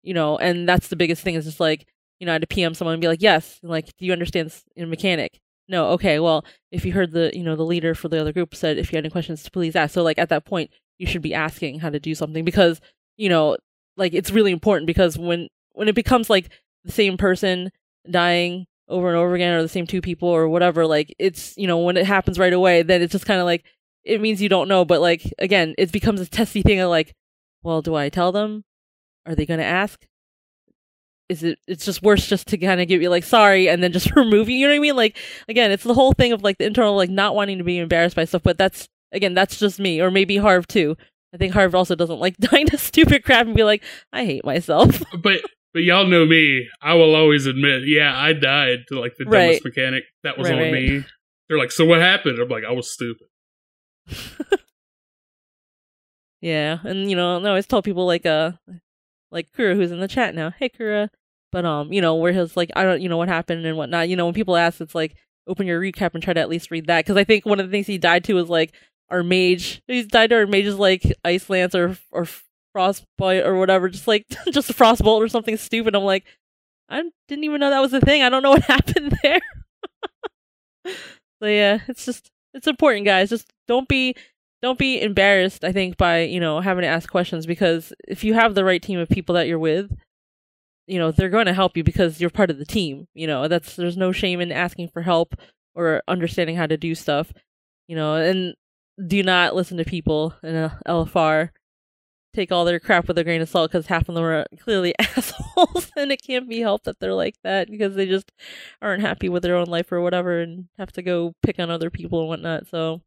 [0.03, 1.87] You know, and that's the biggest thing is just like,
[2.21, 4.13] you know, I had to PM someone and be like, Yes, and like, do you
[4.13, 5.41] understand this in mechanic?
[5.67, 8.55] No, okay, well, if you heard the you know the leader for the other group
[8.55, 11.07] said if you had any questions to please ask so like at that point you
[11.07, 12.81] should be asking how to do something because
[13.17, 13.57] you know
[13.97, 16.51] like it's really important because when when it becomes like
[16.85, 17.71] the same person
[18.11, 21.67] dying over and over again or the same two people or whatever like it's you
[21.67, 23.65] know when it happens right away then it's just kind of like
[24.05, 27.13] it means you don't know but like again it becomes a testy thing of like
[27.63, 28.65] well do i tell them
[29.27, 30.05] are they going to ask
[31.29, 33.93] is it it's just worse just to kind of give you like sorry and then
[33.93, 35.17] just remove you you know what i mean like
[35.49, 38.17] again it's the whole thing of like the internal like not wanting to be embarrassed
[38.17, 40.97] by stuff but that's again that's just me or maybe harv too
[41.33, 44.45] i think harv also doesn't like dying to stupid crap and be like i hate
[44.45, 45.41] myself But
[45.73, 46.69] But y'all know me.
[46.81, 49.47] I will always admit, yeah, I died to like the Right.
[49.47, 50.05] dumbest mechanic.
[50.23, 50.73] That was Right, on right.
[50.73, 51.05] me.
[51.49, 52.39] They're like, so what happened?
[52.39, 53.27] I'm like, I was stupid.
[56.41, 58.53] Yeah, and you know, I always tell people like uh,
[59.31, 60.51] like Kura who's in the chat now.
[60.51, 61.11] Hey Kura,
[61.53, 64.09] but um, you know, where he's like, I don't, you know, what happened and whatnot.
[64.09, 66.71] You know, when people ask, it's like open your recap and try to at least
[66.71, 68.75] read that because I think one of the things he died to was like
[69.11, 69.83] our mage.
[69.87, 72.27] He's died to our mages like ice lance or or
[72.75, 75.95] frostbite or whatever, just like just a frostbolt or something stupid.
[75.95, 76.25] I'm like,
[76.91, 78.23] I didn't even know that was a thing.
[78.23, 79.41] I don't know what happened there.
[80.85, 83.31] so yeah, it's just it's important, guys.
[83.31, 84.15] Just don't be
[84.65, 88.33] don't be embarrassed i think by you know having to ask questions because if you
[88.33, 89.95] have the right team of people that you're with
[90.87, 93.47] you know they're going to help you because you're part of the team you know
[93.47, 95.35] that's there's no shame in asking for help
[95.75, 97.31] or understanding how to do stuff
[97.89, 98.55] you know and
[99.07, 101.51] do not listen to people in a lfr
[102.35, 104.95] take all their crap with a grain of salt because half of them are clearly
[104.99, 108.33] assholes and it can't be helped that they're like that because they just
[108.83, 111.91] aren't happy with their own life or whatever and have to go pick on other
[111.91, 113.01] people and whatnot so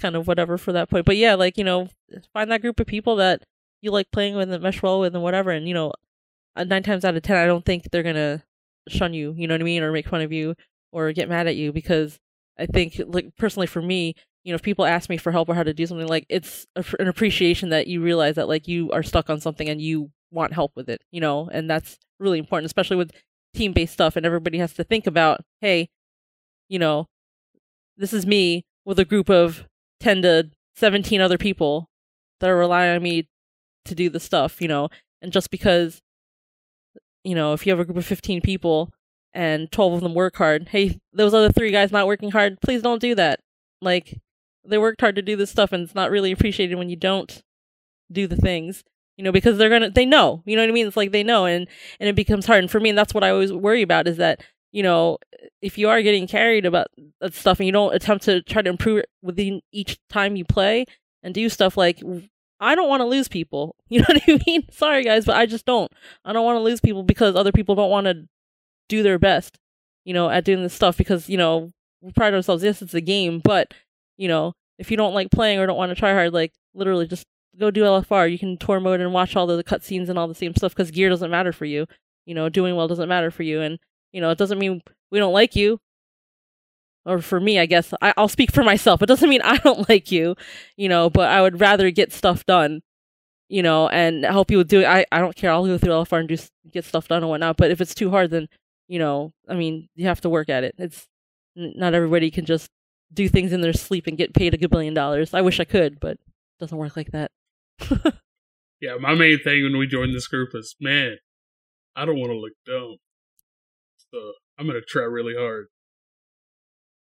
[0.00, 1.04] kind of whatever for that point.
[1.04, 1.88] But yeah, like, you know,
[2.32, 3.42] find that group of people that
[3.80, 5.50] you like playing with and mesh well with and whatever.
[5.50, 5.92] And, you know,
[6.56, 8.42] uh, nine times out of ten, I don't think they're going to
[8.88, 9.82] shun you, you know what I mean?
[9.82, 10.54] Or make fun of you
[10.92, 12.18] or get mad at you because
[12.58, 15.54] I think, like, personally for me, you know, if people ask me for help or
[15.54, 18.90] how to do something, like, it's a, an appreciation that you realize that, like, you
[18.90, 21.48] are stuck on something and you want help with it, you know?
[21.52, 23.12] And that's really important, especially with
[23.54, 24.16] team based stuff.
[24.16, 25.88] And everybody has to think about, hey,
[26.68, 27.06] you know,
[27.96, 29.66] this is me with a group of
[30.00, 31.88] 10 to 17 other people
[32.40, 33.28] that are relying on me
[33.84, 34.88] to do the stuff, you know.
[35.20, 36.00] And just because,
[37.24, 38.90] you know, if you have a group of 15 people
[39.34, 42.80] and 12 of them work hard, hey, those other three guys not working hard, please
[42.80, 43.40] don't do that.
[43.82, 44.18] Like,
[44.64, 47.42] they worked hard to do this stuff and it's not really appreciated when you don't
[48.12, 48.84] do the things
[49.16, 51.22] you know because they're gonna they know you know what i mean it's like they
[51.22, 51.68] know and
[51.98, 54.16] and it becomes hard and for me and that's what i always worry about is
[54.16, 54.42] that
[54.72, 55.18] you know
[55.62, 56.88] if you are getting carried about
[57.20, 60.44] that stuff and you don't attempt to try to improve it within each time you
[60.44, 60.84] play
[61.22, 62.02] and do stuff like
[62.60, 63.74] I don't want to lose people.
[63.92, 64.66] You know what I mean?
[64.70, 65.90] Sorry guys, but I just don't.
[66.24, 68.28] I don't want to lose people because other people don't want to
[68.88, 69.58] do their best,
[70.04, 73.00] you know, at doing this stuff because, you know, we pride ourselves, yes, it's a
[73.00, 73.74] game, but,
[74.20, 77.06] you know, if you don't like playing or don't want to try hard, like literally
[77.06, 77.26] just
[77.58, 78.30] go do LFR.
[78.30, 80.90] You can tour mode and watch all the cutscenes and all the same stuff because
[80.90, 81.86] gear doesn't matter for you.
[82.26, 83.62] You know, doing well doesn't matter for you.
[83.62, 83.78] And,
[84.12, 85.80] you know, it doesn't mean we don't like you.
[87.06, 89.00] Or for me, I guess I, I'll speak for myself.
[89.00, 90.36] It doesn't mean I don't like you,
[90.76, 92.82] you know, but I would rather get stuff done,
[93.48, 94.84] you know, and help you with doing.
[94.84, 95.50] I I don't care.
[95.50, 96.36] I'll go through LFR and do
[96.70, 97.56] get stuff done and whatnot.
[97.56, 98.48] But if it's too hard, then
[98.86, 100.74] you know, I mean, you have to work at it.
[100.76, 101.06] It's
[101.56, 102.70] not everybody can just
[103.12, 105.34] do things in their sleep and get paid a good billion dollars.
[105.34, 106.20] I wish I could, but it
[106.60, 107.30] doesn't work like that.
[108.80, 111.18] Yeah, my main thing when we joined this group is, man,
[111.94, 112.96] I don't want to look dumb.
[114.10, 115.66] So I'm gonna try really hard.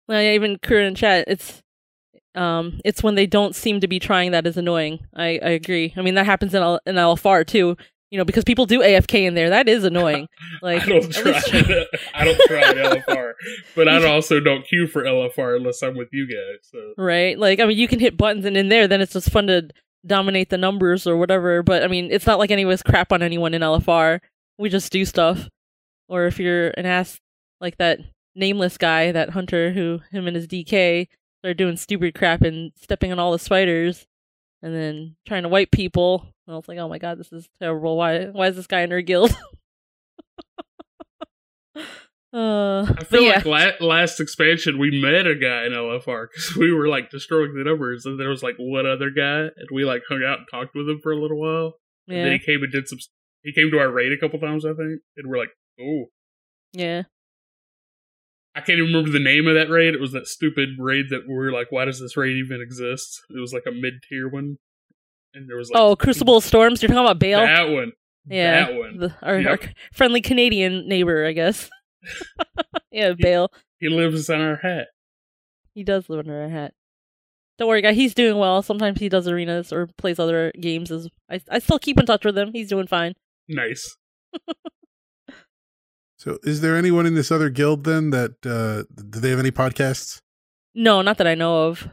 [0.08, 1.62] Well, yeah, even Kura in chat, it's
[2.34, 5.06] um, it's when they don't seem to be trying that is annoying.
[5.14, 5.92] I, I agree.
[5.96, 7.76] I mean, that happens in L- in LFR too.
[8.10, 9.50] You know, because people do AFK in there.
[9.50, 10.28] That is annoying.
[10.62, 11.32] Like, I don't try.
[11.32, 11.52] least-
[12.14, 13.32] I don't try LFR,
[13.74, 16.60] but I also don't queue for LFR unless I'm with you guys.
[16.70, 17.38] So right?
[17.38, 19.68] Like, I mean, you can hit buttons, and in there, then it's just fun to
[20.06, 21.62] dominate the numbers or whatever.
[21.62, 24.20] But I mean, it's not like any of us crap on anyone in LFR.
[24.58, 25.48] We just do stuff.
[26.08, 27.18] Or if you're an ass
[27.60, 27.98] like that
[28.34, 31.08] nameless guy, that hunter who him and his DK
[31.40, 34.06] started doing stupid crap and stepping on all the spiders,
[34.62, 36.26] and then trying to wipe people.
[36.46, 37.96] And I was like, oh my god, this is terrible.
[37.96, 38.26] Why?
[38.26, 39.30] Why is this guy in our guild?
[41.76, 41.82] uh,
[42.32, 43.42] I feel yeah.
[43.44, 47.54] like la- last expansion we met a guy in LFR because we were like destroying
[47.54, 50.46] the numbers, and there was like one other guy, and we like hung out and
[50.50, 51.74] talked with him for a little while.
[52.08, 52.98] And then yeah, he came and did some.
[53.42, 56.06] He came to our raid a couple times, I think, and we're like, oh.
[56.72, 57.02] yeah.
[58.56, 59.92] I can't even remember the name of that raid.
[59.94, 63.20] It was that stupid raid that we are like, why does this raid even exist?
[63.28, 64.56] It was like a mid tier one.
[65.34, 66.82] And there was like oh, Crucible of Storms.
[66.82, 67.40] You're talking about Bale?
[67.40, 67.92] that one.
[68.26, 68.96] Yeah, That one.
[68.96, 69.50] The, our, Yep.
[69.62, 71.68] our friendly Canadian neighbor, I guess.
[72.90, 73.50] yeah, Bale.
[73.78, 74.88] He lives in our hat.
[75.74, 76.72] He does live under a hat.
[77.58, 77.92] Don't worry, guy.
[77.92, 78.62] He's doing well.
[78.62, 80.90] Sometimes he does arenas or plays other games.
[80.90, 82.52] As I, I still keep in touch with him.
[82.52, 83.12] He's doing fine.
[83.48, 83.96] Nice.
[86.26, 89.52] So, is there anyone in this other guild then that uh do they have any
[89.52, 90.18] podcasts?
[90.74, 91.88] No, not that I know of.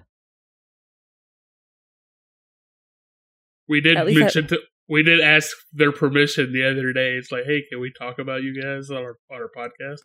[3.67, 7.13] We did At least I- mention to, we did ask their permission the other day.
[7.13, 9.99] It's like, hey, can we talk about you guys on our on our podcast?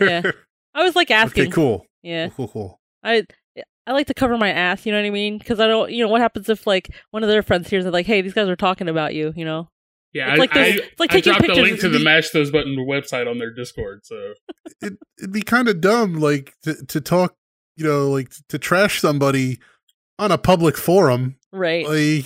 [0.00, 0.30] Yeah.
[0.74, 1.44] I was like asking.
[1.44, 1.84] Okay, cool.
[2.04, 2.80] Yeah, Cool, cool, cool.
[3.02, 3.26] I
[3.86, 4.86] I like to cover my ass.
[4.86, 5.38] You know what I mean?
[5.38, 5.90] Because I don't.
[5.90, 8.32] You know what happens if like one of their friends hears it, like, "Hey, these
[8.32, 9.68] guys are talking about you." You know,
[10.12, 11.98] Yeah, It's like I, this- I, it's like I taking dropped a link to the
[11.98, 14.00] the- Mash Those Button website on their Discord.
[14.04, 14.34] So
[14.82, 17.34] it, it'd be kind of dumb, like to, to talk,
[17.76, 19.58] you know, like to trash somebody
[20.18, 21.36] on a public forum.
[21.52, 21.86] right.
[21.86, 22.24] Like,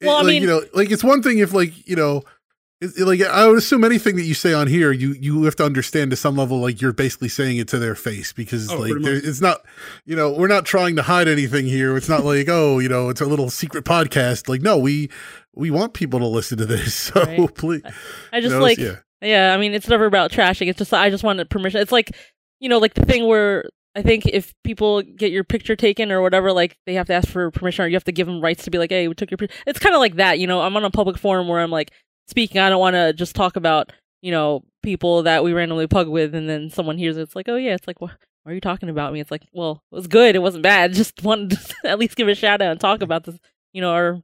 [0.00, 2.22] it- Well, I like, mean- you know, like it's one thing if, like, you know,
[2.80, 5.56] it, it- like I would assume anything that you say on here, you you have
[5.56, 8.78] to understand to some level, like you're basically saying it to their face because, Oh,
[8.78, 9.62] like, there, it's not,
[10.04, 11.96] you know, we're not trying to hide anything here.
[11.96, 14.48] It's not like, oh, you know, it's a little secret podcast.
[14.48, 15.10] Like, no, we
[15.54, 17.54] we want people to listen to this, so Right.
[17.54, 17.82] please,
[18.32, 18.96] I just you know, like yeah.
[19.20, 20.68] Yeah, I mean, it's never about trashing.
[20.68, 21.80] It's just I just wanted permission.
[21.80, 22.12] It's like,
[22.60, 23.64] you know, like the thing where
[23.96, 27.26] I think if people get your picture taken or whatever, like they have to ask
[27.26, 29.28] for permission or you have to give them rights to be like, hey, we took
[29.32, 29.56] your picture.
[29.66, 30.60] It's kind of like that, you know.
[30.60, 31.90] I'm on a public forum where I'm like
[32.28, 32.60] speaking.
[32.60, 36.34] I don't want to just talk about, you know, people that we randomly pug with,
[36.34, 37.22] and then someone hears it.
[37.22, 38.12] It's like, oh yeah, it's like, what?
[38.44, 39.20] Why are you talking about me?
[39.20, 40.34] It's like, well, it was good.
[40.34, 40.92] It wasn't bad.
[40.94, 43.38] Just wanted to at least give a shout out and talk about this,
[43.72, 44.22] you know, our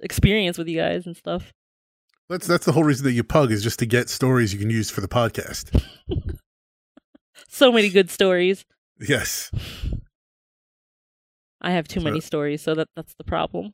[0.00, 1.52] experience with you guys and stuff.
[2.28, 4.70] That's that's the whole reason that you pug is just to get stories you can
[4.70, 5.84] use for the podcast.
[7.52, 8.64] So many good stories.
[9.00, 9.50] Yes.
[11.60, 13.72] I have too many stories, so that that's the problem.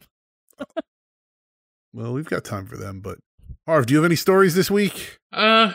[1.93, 3.19] Well, we've got time for them, but
[3.67, 5.19] Harv, do you have any stories this week?
[5.33, 5.73] Uh,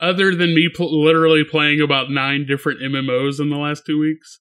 [0.00, 4.40] other than me pl- literally playing about nine different MMOs in the last two weeks,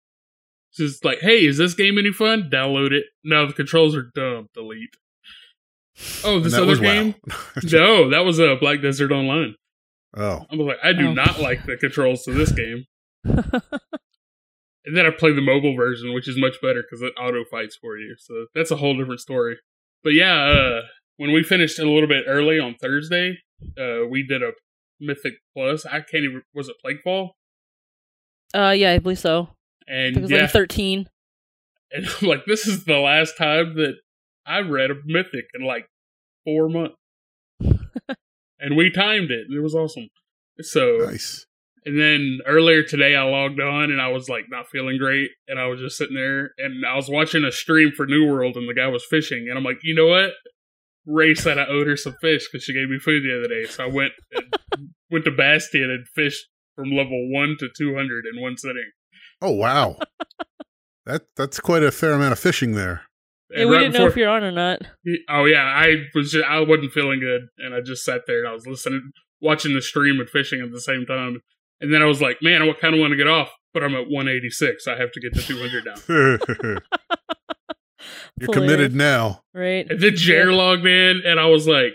[0.76, 2.50] just like, hey, is this game any fun?
[2.52, 3.06] Download it.
[3.24, 4.48] No, the controls are dumb.
[4.54, 4.96] Delete.
[6.24, 7.16] Oh, this other game?
[7.28, 7.62] WoW.
[7.72, 9.56] no, that was a uh, Black Desert Online.
[10.18, 11.14] oh, I was like, I do Oh.
[11.14, 12.86] not like the controls to this game.
[14.86, 17.78] And then I played the mobile version, which is much better because it auto fights
[17.80, 18.16] for you.
[18.20, 19.56] So that's a whole different story.
[20.04, 20.82] But yeah, uh,
[21.24, 23.38] when we finished a little bit early on Thursday,
[23.80, 24.52] uh, we did a
[25.00, 25.86] Mythic Plus.
[25.86, 27.30] I can't even was it Plaguefall?
[28.54, 29.48] uh, yeah, I believe so.
[29.88, 31.08] And It was yeah, like thirteen.
[31.94, 33.94] and I'm like this is the last time that
[34.46, 35.86] I read a Mythic in like
[36.44, 36.96] four months,
[38.60, 39.46] and we timed it.
[39.48, 40.10] and It was awesome.
[40.60, 41.46] So nice.
[41.86, 45.32] And then earlier today, I logged on and I was like not feeling great.
[45.50, 48.56] And I was just sitting there and I was watching a stream for New World
[48.56, 49.48] and the guy was fishing.
[49.50, 50.32] And I'm like, you know what?
[51.06, 53.66] Rei said I owed her some fish because she gave me food the other day.
[53.66, 58.42] So I went and went to Bastion and fished from level 1 to 200 in
[58.42, 58.92] one sitting.
[59.42, 59.98] Oh wow,
[61.06, 63.02] that that's quite a fair amount of fishing there.
[63.50, 64.82] Yeah, And we right didn't know if you're on or not.
[65.30, 68.48] Oh yeah, I was just, I wasn't feeling good, and I just sat there and
[68.48, 69.12] I was listening,
[69.42, 71.42] watching the stream and fishing at the same time.
[71.82, 73.94] And then I was like, man, I kind of want to get off, but I'm
[73.96, 74.88] at 186.
[74.88, 76.78] I have to get to 200 now.
[78.40, 79.42] You're It's committed now.
[79.54, 79.90] right?
[79.90, 81.94] And then Jer logged in, and I was like,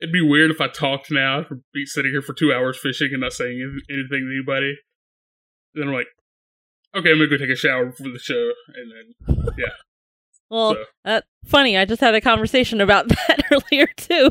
[0.00, 3.10] it'd be weird if I talked now, for be sitting here for two hours fishing
[3.12, 4.76] and not saying anything to anybody.
[5.74, 6.06] then I'm like,
[6.96, 9.66] okay, I'm gonna go take a shower before the show, and then yeah.
[10.50, 11.76] Well, so that funny.
[11.78, 14.30] I just had a conversation about that earlier too,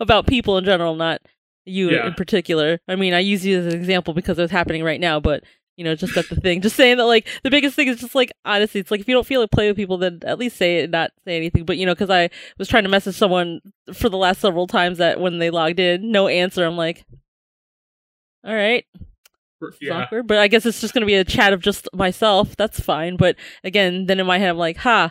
[0.00, 1.22] about people in general, not
[1.64, 2.06] you Yeah.
[2.08, 2.80] in particular.
[2.88, 5.44] I mean, I use you as an example because it's happening right now, but
[5.76, 8.14] you know, just at the thing, just saying that like the biggest thing is just
[8.14, 10.56] like honestly, it's like if you don't feel like play with people, then at least
[10.56, 11.64] say it, and not say anything.
[11.64, 13.60] But you know, because I was trying to message someone
[13.92, 16.64] for the last several times that when they logged in, no answer.
[16.64, 17.04] I'm like,
[18.44, 18.84] all right,
[19.80, 22.54] yeah, awkward, but I guess it's just going to be a chat of just myself.
[22.56, 23.16] That's fine.
[23.16, 25.10] But again, then in my head, I'm like, ha,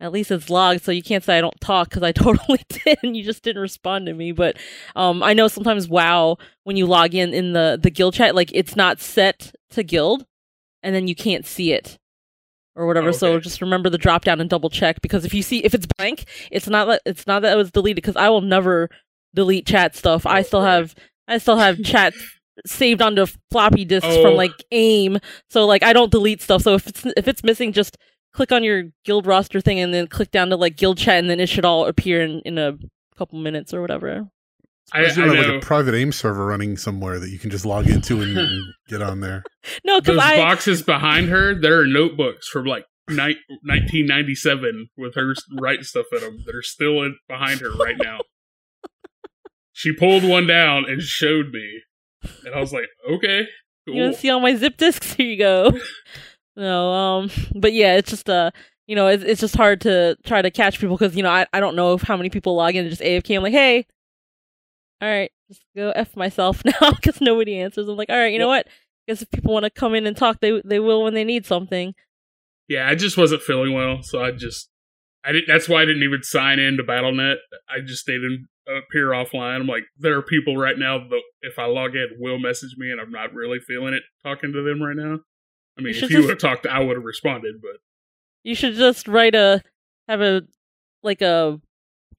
[0.00, 2.98] at least it's logged, so you can't say I don't talk because I totally did,
[3.02, 4.32] and you just didn't respond to me.
[4.32, 4.56] But
[4.96, 8.50] um, I know sometimes WoW, when you log in in the the guild chat, like
[8.54, 10.24] it's not set to guild,
[10.82, 11.98] and then you can't see it
[12.76, 13.12] or whatever.
[13.12, 15.86] So just remember the drop down and double check because if you see if it's
[15.98, 18.88] blank, it's not that it's not that it was deleted because I will never
[19.34, 20.24] delete chat stuff.
[20.26, 20.72] I Oh, still right.
[20.74, 20.94] have
[21.28, 22.14] I still have chat
[22.66, 24.22] saved onto floppy disks Oh.
[24.22, 25.18] from like AIM.
[25.50, 26.62] So like I don't delete stuff.
[26.62, 27.96] So if it's if it's missing, just
[28.32, 31.30] click on your guild roster thing and then click down to like guild chat, and
[31.30, 32.78] then it should all appear in in a
[33.16, 34.28] couple minutes or whatever.
[34.92, 37.50] I, Unless you I have like a private AIM server running somewhere that you can
[37.50, 39.44] just log into and, and get on there.
[39.84, 41.54] No, because those I boxes behind her.
[41.54, 46.62] There are notebooks from like ni- 1997 with her writing stuff in them that are
[46.62, 48.18] still in, behind her right now.
[49.72, 51.82] she pulled one down and showed me,
[52.44, 53.46] and I was like, okay,
[53.86, 54.02] you cool.
[54.02, 55.12] want to see all my zip disks?
[55.14, 55.72] Here you go.
[56.56, 58.50] no, um, but yeah, it's just uh.
[58.86, 61.46] You know, it's, it's just hard to try to catch people because you know I,
[61.52, 63.36] I don't know if how many people log in and just AFK.
[63.36, 63.86] I'm like, hey,
[65.00, 67.86] all right, just go f myself now because nobody answers.
[67.86, 68.66] I'm like, all right, you know what?
[69.10, 71.44] guess if people want to come in and talk, they they will when they need
[71.44, 71.94] something.
[72.68, 74.70] Yeah, I just wasn't feeling well, so I just
[75.24, 75.48] I didn't.
[75.48, 77.36] That's why I didn't even sign in to BattleNet.
[77.68, 79.60] I just stayed in appear offline.
[79.60, 82.90] I'm like, there are people right now that if I log in will message me,
[82.90, 85.18] and I'm not really feeling it talking to them right now.
[85.80, 87.80] I mean, You if you would have talked, I would have responded, but
[88.44, 89.62] You should just write a
[90.08, 90.42] have a
[91.02, 91.60] like a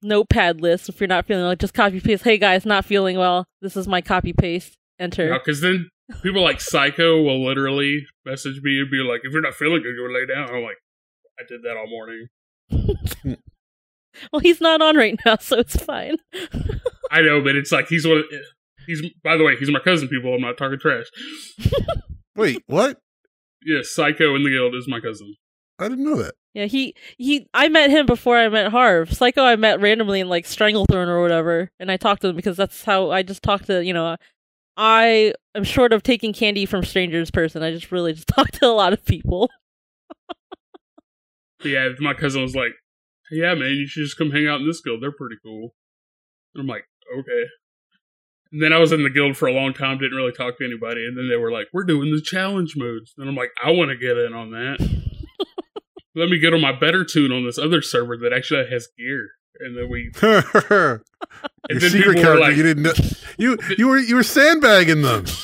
[0.01, 2.24] notepad list if you're not feeling like just copy paste.
[2.24, 3.45] Hey guys, not feeling well.
[3.62, 4.78] This is my copy paste.
[4.99, 5.34] Enter.
[5.34, 5.89] Because then
[6.24, 9.95] people like Psycho will literally message me and be like, "If you're not feeling good,
[9.95, 10.78] go lay down." I'm like,
[11.39, 12.28] I did that all morning.
[14.32, 16.18] Well, he's not on right now, so it's fine.
[17.12, 18.18] I know, but it's like he's one.
[18.18, 18.26] Of,
[18.86, 20.09] he's by the way, he's my cousin.
[20.09, 21.05] People, I'm not talking trash.
[22.36, 22.99] Wait, what?
[23.64, 25.36] Yes, Psycho in the guild is my cousin.
[25.80, 26.36] I didn't know that.
[26.53, 27.47] Yeah, he he.
[27.53, 29.14] I met him before I met Harv.
[29.14, 32.57] Psycho, I met randomly in like Stranglethorn or whatever, and I talked to him because
[32.57, 34.18] that's how I just talked to you know.
[34.78, 37.32] I am short of taking candy from strangers.
[37.32, 39.49] Person, I just really just talk to a lot of people.
[41.64, 42.72] Yeah, my cousin was like,
[43.32, 45.01] "Yeah, man, you should just come hang out in this guild.
[45.01, 45.76] They're pretty cool."
[46.53, 46.86] And I'm like,
[47.18, 47.43] "Okay."
[48.52, 50.66] And then I was in the guild for a long time, didn't really talk to
[50.66, 51.06] anybody.
[51.06, 53.91] And then they were like, "We're doing the challenge modes," and I'm like, "I want
[53.91, 54.78] to get in on that."
[56.16, 59.30] Let me get on my better tune on this other server that actually has gear.
[59.62, 61.04] And then we, Your
[61.70, 62.93] and then secret character, like, you didn't know.
[63.38, 65.26] You you were you were sandbagging them.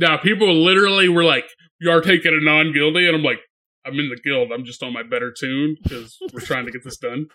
[0.00, 1.46] Now people literally were like,
[1.80, 3.40] "You are taking a non-guildy," and I'm like,
[3.84, 4.52] "I'm in the guild.
[4.52, 7.26] I'm just on my better tune because we're trying to get this done."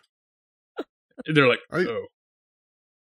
[1.26, 2.06] And they're like, "Oh,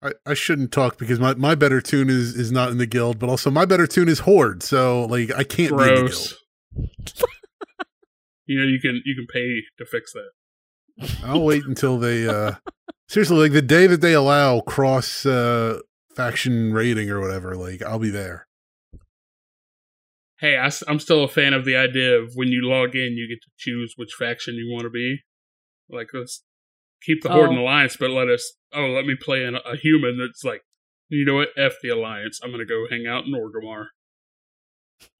[0.01, 3.19] I, I shouldn't talk because my, my better tune is is not in the guild,
[3.19, 4.63] but also my better tune is horde.
[4.63, 6.05] So like I can't be in the guild.
[6.05, 6.35] gross."
[8.45, 11.19] you know, you can you can pay to fix that.
[11.23, 12.53] I'll wait until they uh
[13.07, 15.79] seriously like the day that they allow cross uh
[16.15, 18.47] faction rating or whatever, like I'll be there.
[20.39, 23.27] Hey, I, I'm still a fan of the idea of when you log in, you
[23.27, 25.19] get to choose which faction you want to be.
[25.89, 26.43] Like, let's
[27.01, 27.33] keep the oh.
[27.33, 27.63] Horde and Oh.
[27.63, 28.53] Alliance, but let us.
[28.73, 30.61] Oh, let me play in a, a human that's like,
[31.09, 31.49] you know what?
[31.57, 32.39] F the Alliance.
[32.43, 33.87] I'm gonna go hang out in Orgrimmar.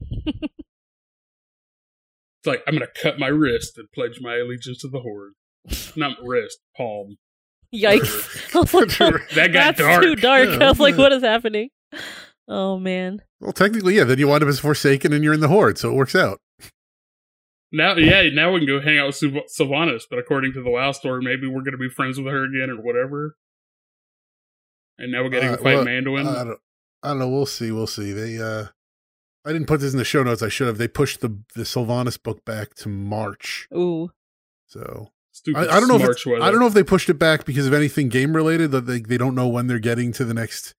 [2.42, 5.34] It's like I'm gonna cut my wrist and pledge my allegiance to the Horde.
[5.98, 7.18] Not wrist, palm.
[7.76, 8.56] Yikes!
[8.56, 10.02] I like, oh, That got that's dark.
[10.02, 10.48] too dark.
[10.48, 11.70] Yeah, I was like, what is happening?
[12.48, 13.20] Oh man.
[13.42, 14.06] Well, technically, yeah.
[14.06, 16.40] Then you wind up as Forsaken and you're in the horde, so it works out.
[17.72, 20.72] Now, yeah, now we can go hang out with Syl- Sylvanas, but according to the
[20.72, 23.36] WoW story, maybe we're going to be friends with her again or whatever.
[24.98, 26.26] And now we're getting Uh, to fight well, Anduin.
[26.26, 26.60] I don't,
[27.04, 27.30] I don't know.
[27.30, 27.72] We'll see.
[27.72, 28.12] We'll see.
[28.12, 28.66] They, uh,
[29.46, 30.42] I didn't put this in the show notes.
[30.42, 30.78] I should have.
[30.78, 33.68] They pushed the the Sylvanas book back to March.
[33.74, 34.12] Ooh.
[34.68, 35.96] So Stupid I, I don't know.
[35.96, 36.44] If March it's, weather.
[36.44, 38.72] I don't know if they pushed it back because of anything game related.
[38.72, 40.76] That they they don't know when they're getting to the next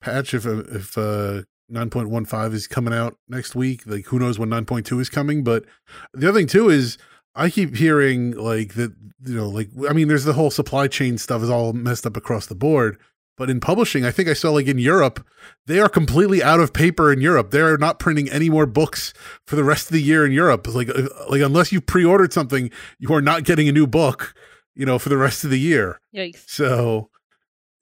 [0.00, 0.32] patch.
[0.32, 4.18] If uh, if uh, nine point one five is coming out next week, like who
[4.18, 5.44] knows when nine point two is coming.
[5.44, 5.64] But
[6.12, 6.98] the other thing too is
[7.34, 8.94] I keep hearing like that.
[9.24, 12.16] You know, like I mean, there's the whole supply chain stuff is all messed up
[12.16, 12.98] across the board.
[13.36, 15.24] But in publishing, I think I saw like in Europe,
[15.66, 17.52] they are completely out of paper in Europe.
[17.52, 19.14] They're not printing any more books
[19.46, 20.66] for the rest of the year in Europe.
[20.66, 24.34] Like, uh, like unless you pre-ordered something, you are not getting a new book,
[24.74, 26.00] you know, for the rest of the year.
[26.12, 26.48] Yikes.
[26.48, 27.10] So,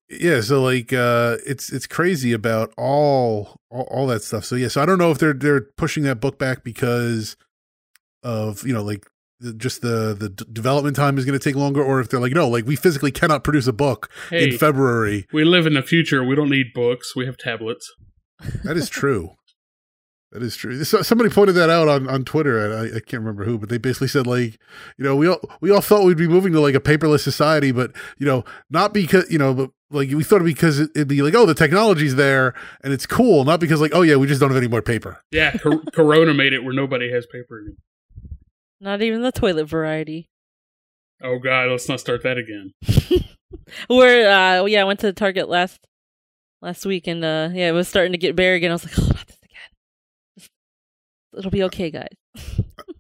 [0.08, 4.44] yeah, so like, uh, it's it's crazy about all, all all that stuff.
[4.44, 7.36] So yeah, so I don't know if they're they're pushing that book back because
[8.22, 9.06] of you know like
[9.40, 12.20] the, just the the d- development time is going to take longer, or if they're
[12.20, 15.26] like no, like we physically cannot produce a book Hey, in February.
[15.32, 16.22] we live in the future.
[16.24, 17.14] We don't need books.
[17.16, 17.92] We have tablets.
[18.64, 19.30] That is true.
[20.32, 20.82] That is true.
[20.84, 22.58] So, somebody pointed that out on, on Twitter.
[22.58, 24.58] and I, I can't remember who, but they basically said like,
[24.98, 27.70] you know, we all we all thought we'd be moving to like a paperless society,
[27.72, 31.22] but you know, not because you know, but like we thought because it- it'd be
[31.22, 34.40] like, oh, the technology's there and it's cool, not because like, oh yeah, we just
[34.40, 35.22] don't have any more paper.
[35.30, 37.58] Yeah, cor- Corona made it where nobody has paper.
[37.60, 37.76] anymore.
[38.80, 40.28] Not even the toilet variety.
[41.22, 42.72] Oh God, let's not start that again.
[43.88, 44.28] Where
[44.62, 45.80] uh yeah, I went to Target last
[46.62, 48.70] last week and uh yeah, it was starting to get bare again.
[48.70, 49.22] I was like, oh
[51.36, 52.16] It'll be okay, guys.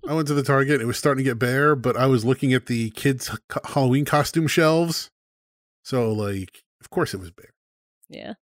[0.08, 0.80] I went to the Target.
[0.80, 4.46] It was starting to get bare, but I was looking at the kids' Halloween costume
[4.46, 5.10] shelves.
[5.82, 7.54] So like, of course it was bare.
[8.08, 8.34] Yeah.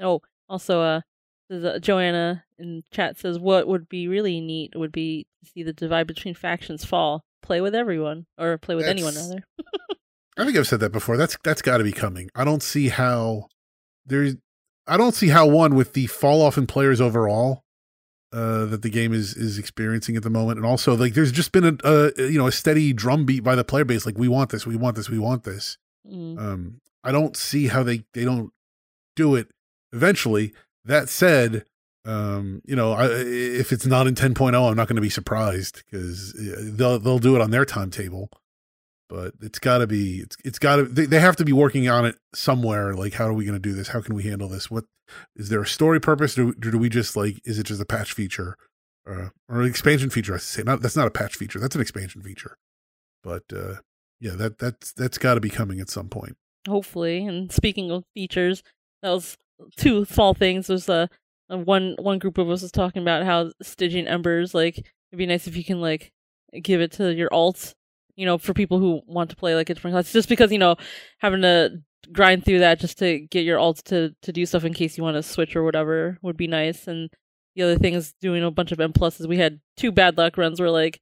[0.00, 1.00] Oh, also, uh,
[1.52, 5.72] uh, Joanna in chat says what would be really neat would be to see the
[5.72, 7.24] divide between factions fall.
[7.42, 9.44] Play with everyone, or play with anyone rather.
[10.36, 11.16] I think I've said that before.
[11.16, 12.30] That's that's got to be coming.
[12.34, 13.46] I don't see how
[14.04, 14.36] there's.
[14.86, 17.64] I don't see how one with the fall off in players overall
[18.32, 21.52] uh, that the game is is experiencing at the moment, and also like there's just
[21.52, 24.04] been a, a you know a steady drumbeat by the player base.
[24.04, 25.78] Like we want this, we want this, we want this.
[26.06, 26.38] Mm.
[26.38, 28.52] Um, I don't see how they they don't
[29.16, 29.48] do it
[29.92, 30.52] eventually.
[30.84, 31.64] That said,
[32.04, 35.82] um, you know, I, if it's not in 10.0, I'm not going to be surprised
[35.84, 38.30] because they'll they'll do it on their timetable.
[39.08, 41.88] But it's got to be it's it's got to they, they have to be working
[41.88, 42.94] on it somewhere.
[42.94, 43.88] Like, how are we going to do this?
[43.88, 44.70] How can we handle this?
[44.70, 44.84] What
[45.34, 47.86] is there a story purpose, or do, do we just like is it just a
[47.86, 48.56] patch feature
[49.08, 50.34] uh, or an expansion feature?
[50.34, 50.82] I say not.
[50.82, 51.58] That's not a patch feature.
[51.58, 52.58] That's an expansion feature.
[53.24, 53.76] But uh,
[54.20, 56.36] yeah, that that's that's got to be coming at some point.
[56.68, 57.24] hopefully.
[57.24, 58.62] And speaking of features,
[59.02, 59.36] that was
[59.76, 60.66] two small things.
[60.68, 61.08] There's a,
[61.48, 65.26] a one one group of us was talking about how Stygian Embers like it'd be
[65.26, 66.12] nice if you can like
[66.62, 67.74] give it to your alts,
[68.18, 70.12] you know, for people who want to play like different class.
[70.12, 70.74] Just because you know
[71.18, 71.78] having to
[72.12, 75.04] grind through that just to get your alts to to do stuff in case you
[75.04, 76.88] want to switch or whatever would be nice.
[76.88, 77.10] And
[77.54, 79.28] the other thing is doing a bunch of M pluses.
[79.28, 81.00] We had two bad luck runs where like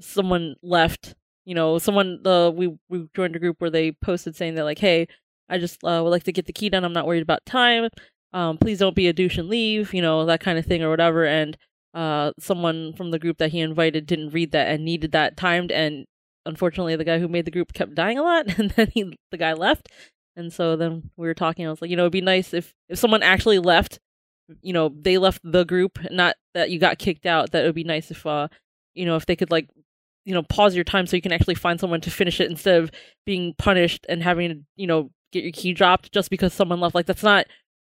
[0.00, 1.14] someone left.
[1.46, 4.78] You know, someone the we we joined a group where they posted saying that like,
[4.78, 5.08] hey,
[5.48, 6.84] I just uh, would like to get the key done.
[6.84, 7.88] I'm not worried about time.
[8.34, 9.94] Um, please don't be a douche and leave.
[9.94, 11.24] You know that kind of thing or whatever.
[11.24, 11.56] And
[11.94, 15.72] uh, someone from the group that he invited didn't read that and needed that timed.
[15.72, 16.04] And
[16.48, 19.38] unfortunately, the guy who made the group kept dying a lot, and then he the
[19.38, 19.88] guy left.
[20.34, 21.66] And so then we were talking.
[21.66, 24.00] I was like, you know, it'd be nice if if someone actually left.
[24.62, 27.52] You know, they left the group, not that you got kicked out.
[27.52, 28.48] That it would be nice if, uh,
[28.94, 29.68] you know, if they could like
[30.24, 32.82] you know pause your time so you can actually find someone to finish it instead
[32.82, 32.90] of
[33.24, 36.94] being punished and having to you know get your key dropped just because someone left
[36.94, 37.46] like that's not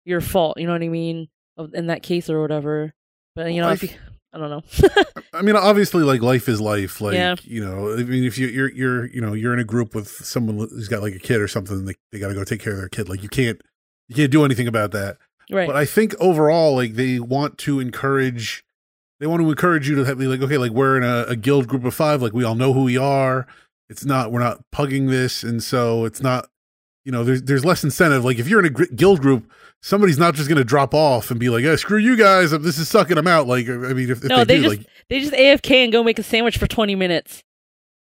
[0.06, 1.28] your fault you know what i mean
[1.74, 2.94] in that case or whatever
[3.36, 3.90] but you know if you,
[4.38, 4.90] i don't know
[5.34, 7.00] I mean, obviously, like life is life.
[7.00, 7.36] Like Yeah.
[7.44, 10.08] you know, I mean, if you, you're you're you know you're in a group with
[10.10, 12.74] someone who's got like a kid or something, they they got to go take care
[12.74, 13.08] of their kid.
[13.08, 13.62] Like you can't
[14.08, 15.18] you can't do anything about that.
[15.52, 18.64] right But I think overall, like they want to encourage,
[19.20, 21.36] they want to encourage you to have, be like, okay, like we're in a, a
[21.36, 23.46] guild group of five, like we all know who we are.
[23.90, 26.50] It's not, we're not pugging this, and so it's not,
[27.06, 28.26] you know, there's there's less incentive.
[28.26, 29.52] Like if you're in a guild group,
[29.82, 32.78] somebody's not just going to drop off and be like, "Yeah, screw you guys, this
[32.78, 34.88] is sucking them out." Like, I mean, if, if no they, they, do, just like,
[35.10, 37.44] they just afk and go make a sandwich for 20 minutes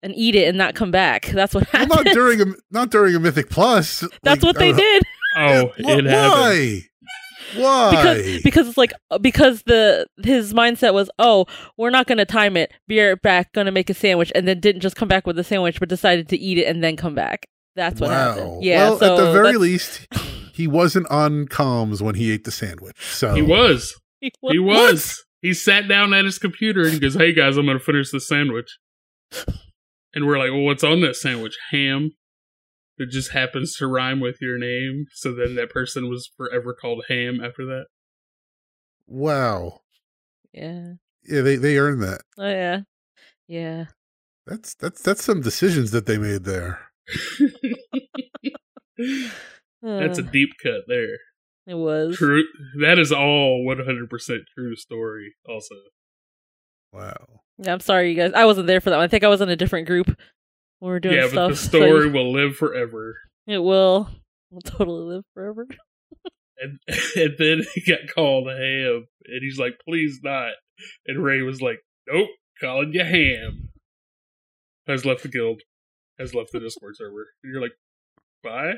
[0.03, 2.91] and eat it and not come back that's what well, happened not during a not
[2.91, 4.01] during a mythic plus.
[4.23, 5.03] that's Like, what they don't did
[5.37, 6.81] Oh, Wh- it why?
[7.57, 7.91] Why?
[7.91, 11.47] because because it's like uh, because the his mindset was oh
[11.77, 14.81] we're not gonna time it be right back gonna make a sandwich and then didn't
[14.81, 17.47] just come back with the sandwich but decided to eat it and then come back
[17.77, 20.07] that's what happened yeah well, so at the very least,
[20.55, 22.97] he wasn't on comms when he ate the sandwich.
[23.01, 23.95] So He was.
[24.21, 25.25] he He was.
[25.43, 28.27] He sat down at his computer and he goes, "Hey guys, I'm gonna finish this
[28.29, 28.79] sandwich."
[30.15, 31.57] And we're like, "Well, what's on that sandwich?
[31.71, 32.13] Ham."
[32.97, 37.05] It just happens to rhyme with your name, so then that person was forever called
[37.09, 37.87] Ham after that.
[39.09, 39.81] Wow.
[40.53, 40.93] yeah
[41.25, 42.21] Yeah, they they earned that.
[42.39, 42.81] oh yeah
[43.49, 43.87] yeah
[44.47, 46.79] That's that's that's some decisions that they made there.
[49.85, 51.19] That's a Uh, deep cut there.
[51.67, 52.45] it was True.
[52.81, 55.35] That is all 100% true story.
[55.49, 55.75] Also,
[56.93, 57.41] Wow.
[57.59, 59.41] yeah, i'm sorry you guys i wasn't there for that one i think i was
[59.41, 60.17] in a different group when
[60.81, 63.17] we were doing yeah, stuff but the so story will live forever.
[63.49, 64.09] it will
[64.51, 65.67] will totally live forever
[66.57, 66.79] And,
[67.17, 70.53] and then he got called a ham, and he's like, "Please not."
[71.05, 72.29] And Rei was like, "Nope,
[72.61, 73.71] calling you ham."
[74.87, 75.63] Has left the guild.
[76.17, 77.27] Has left the Discord server.
[77.43, 77.75] And you're like,
[78.45, 78.75] "Bye."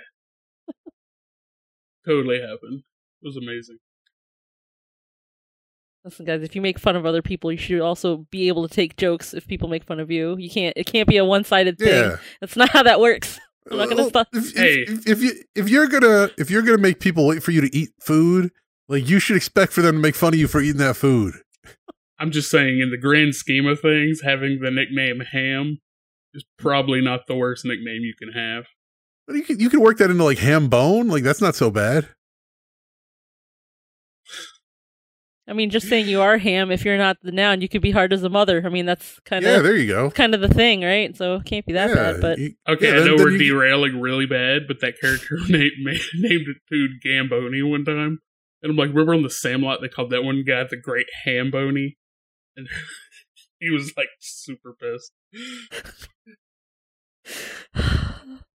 [2.07, 2.83] Totally happened.
[3.23, 3.79] It was amazing.
[6.05, 8.73] Listen, guys, if you make fun of other people, you should also be able to
[8.73, 10.37] take jokes if people make fun of you.
[10.39, 10.73] You can't.
[10.77, 11.89] It can't be a one-sided thing.
[11.89, 12.17] Yeah.
[12.41, 13.41] That's not how that works.
[13.69, 14.29] I'm not gonna Well, stop.
[14.33, 14.83] If, if- Hey.
[14.87, 17.77] if, if you if you're gonna if you're gonna make people wait for you to
[17.77, 18.53] eat food,
[18.89, 21.35] like you should expect for them to make fun of you for eating that food.
[22.21, 25.79] I'm just saying, in the grand scheme of things, having the nickname Ham
[26.35, 28.67] is probably not the worst nickname you can have.
[29.27, 31.09] But you can you can work that into like ham bone.
[31.09, 32.09] Like that's not so bad.
[35.49, 36.73] I mean, just saying you are ham.
[36.73, 38.63] If you're not the noun, you could be hard as a mother.
[38.65, 40.11] I mean, that's kind of yeah, of there you go.
[40.11, 41.17] kind of the thing, right?
[41.17, 42.21] So it can't be that yeah, bad.
[42.21, 45.39] But you- Okay, yeah, I know then we're you- derailing really bad, but that character
[45.49, 45.73] named
[46.15, 48.19] named food Gamboni one time,
[48.63, 51.97] and I'm like, remember on the Sandlot they called that one guy the Great Hamboni,
[52.57, 52.69] and
[53.61, 55.13] he was like super pissed.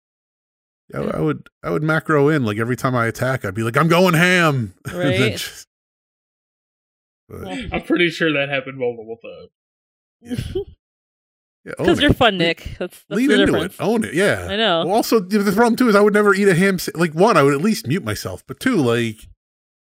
[0.95, 3.77] I, I would I would macro in like every time I attack, I'd be like,
[3.77, 4.75] I'm going ham.
[4.93, 5.33] Right.
[5.37, 5.67] just-
[7.29, 10.55] but, I'm pretty sure that happened multiple times.
[10.55, 12.03] yeah, because it.
[12.03, 12.77] you're fun, Nick.
[12.79, 13.75] That's, that's Lean the into difference.
[13.75, 13.83] it.
[13.83, 14.15] Own it.
[14.15, 14.47] Yeah.
[14.49, 14.87] I know.
[14.87, 16.79] Well, also, the problem too is I would never eat a ham.
[16.79, 19.17] sa- Like one, I would at least mute myself, but two, like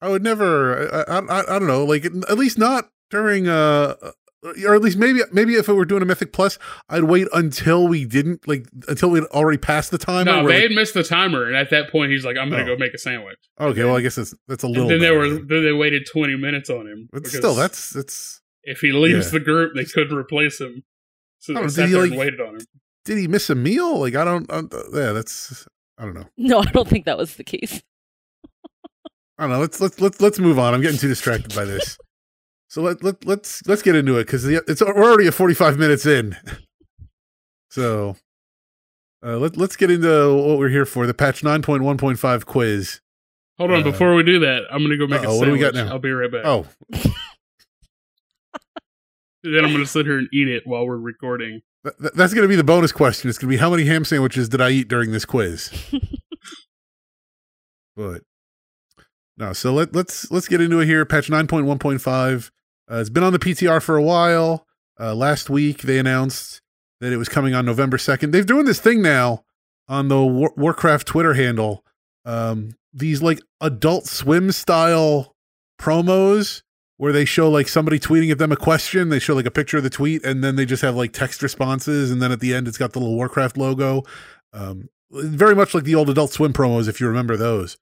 [0.02, 0.90] I would never.
[0.90, 1.84] I, I, I, I don't know.
[1.84, 3.96] Like at least not during uh,
[4.46, 6.60] Uh, or at least maybe maybe if it were doing a mythic plus,
[6.90, 10.26] I'd wait until we didn't like until we'd already passed the timer.
[10.26, 12.64] no, they like- had missed the timer, and at that point he's like, "I'm gonna
[12.64, 12.68] Oh.
[12.68, 14.84] go make a sandwich." okay, well, I guess that's that's a little.
[14.84, 17.10] And then they were then they waited 20 minutes on him.
[17.12, 18.42] but still, that's that's.
[18.64, 19.40] if he leaves Yeah.
[19.40, 20.84] the group, they couldn't replace him.
[21.40, 22.62] So I they sat did he, and like- waited on him.
[23.06, 24.00] Did he miss a meal?
[24.02, 24.52] Like I don't.
[24.52, 24.58] I,
[24.94, 25.66] yeah, that's.
[25.98, 26.26] I don't know.
[26.38, 27.82] No, I don't think that was the case.
[29.40, 29.60] I don't know.
[29.60, 30.74] Let's let's let's let's move on.
[30.76, 31.98] I'm getting too distracted by this.
[32.70, 36.05] So let let let's let's get into it because it's we're already at 45 minutes
[36.05, 36.36] in.
[37.70, 38.15] So
[39.24, 43.01] Uh, let, let's get into what we're here for the patch 9.1.5 quiz.
[43.57, 45.51] Hold on, Uh, before we do that, I'm gonna go make uh-oh, a what do
[45.51, 45.76] we sandwich.
[45.76, 45.91] got now?
[45.91, 46.45] I'll be right back.
[46.45, 46.65] Oh,
[49.43, 51.61] Then I'm gonna sit here and eat it while we're recording.
[51.84, 53.30] th- th- that's going to be the bonus question.
[53.30, 55.72] It's going to be how many ham sandwiches did I eat during this quiz?
[57.95, 58.22] but
[59.38, 61.05] no, so let, let's let's get into it here.
[61.05, 62.49] Patch 9.1.5.
[62.90, 64.66] Uh, it's been on the PTR for a while.
[65.00, 66.62] Uh, last week they announced
[67.00, 68.32] that it was coming on November 2nd.
[68.32, 69.44] They're doing this thing now
[69.88, 71.84] on the War- Warcraft Twitter handle.
[72.26, 75.36] Um, these like adult swim style
[75.80, 76.64] promos
[76.98, 79.10] where they show like somebody tweeting at them a question.
[79.10, 81.44] They show like a picture of the tweet and then they just have like text
[81.44, 82.10] responses.
[82.10, 84.04] And then at the end, it's got the little Warcraft logo.
[84.52, 87.78] Um, very much like the old Adult Swim promos, if you remember those.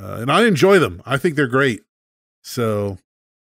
[0.00, 1.02] Uh, and I enjoy them.
[1.04, 1.82] I think they're great.
[2.42, 2.98] So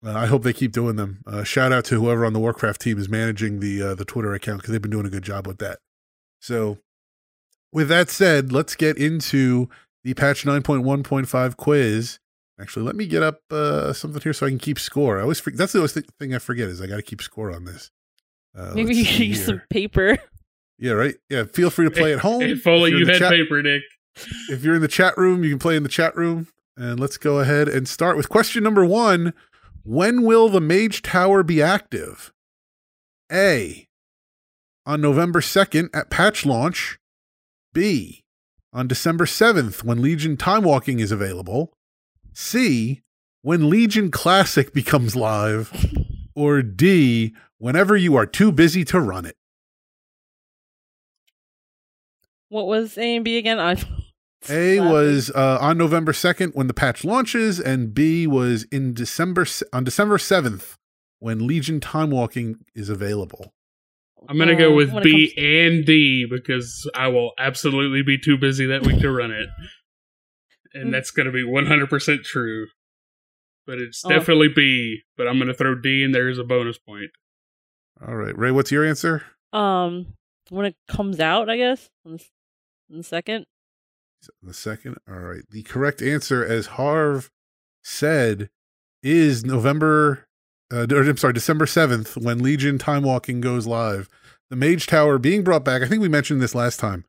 [0.05, 1.23] uh, I hope they keep doing them.
[1.27, 4.33] Uh, shout out to whoever on the Warcraft team is managing the uh, the Twitter
[4.35, 5.79] account because they've been doing a good job with that.
[6.41, 6.79] So,
[7.73, 9.69] with that said, let's get into
[10.05, 12.19] the patch 9.1.5 quiz.
[12.61, 15.19] Actually, let me get up uh, something here so I can keep score.
[15.19, 17.23] I always for- that's the always th- thing I forget is I got to keep
[17.23, 17.91] score on this.
[18.57, 20.19] Uh, Maybe you see should use some paper.
[20.79, 21.15] Yeah, right.
[21.31, 22.43] Yeah, feel free to play at home.
[22.43, 23.83] If only you're you had chat- paper, Nick.
[24.51, 26.49] if you're in the chat room, you can play in the chat room.
[26.77, 29.33] And let's go ahead and start with question number one
[29.85, 32.33] When will the Mage Tower be active?
[33.33, 33.89] A.
[34.87, 36.99] On November 2nd at patch launch.
[37.73, 38.23] B.
[38.73, 41.73] On December 7th when Legion Time Walking is available.
[42.33, 43.03] C.
[43.43, 45.73] When Legion Classic becomes live.
[46.37, 47.35] Or D.
[47.59, 49.37] Whenever you are too busy to run it.
[52.51, 53.59] What was A and B again?
[53.59, 53.83] I
[54.51, 54.93] A Laughing.
[54.93, 59.85] was uh, on November 2nd when the patch launches, and B was in December on
[59.85, 60.77] December 7th
[61.21, 63.53] when Legion Time Walking is available.
[64.29, 68.19] I'm gonna go Uh, with when B comes- and D because I will absolutely be
[68.19, 69.49] too busy that week to run it,
[70.75, 72.67] and that's gonna be 100 percent true.
[73.67, 74.09] But it's Oh.
[74.09, 75.03] definitely B.
[75.17, 77.11] But I'm gonna throw D in there as a bonus point.
[78.05, 79.23] All right, Rei, what's your answer?
[79.53, 80.15] Um,
[80.49, 82.25] when it comes out, I guess In the,
[82.91, 83.47] the second.
[84.43, 84.97] The second.
[85.09, 85.43] All right.
[85.51, 87.31] The correct answer, as Harv
[87.83, 88.51] said,
[89.03, 90.27] is November.
[90.73, 94.09] Uh, or, I'm sorry, December 7th when Legion Time Walking goes live.
[94.51, 95.83] The Mage Tower being brought back.
[95.83, 97.05] I think we mentioned this last time.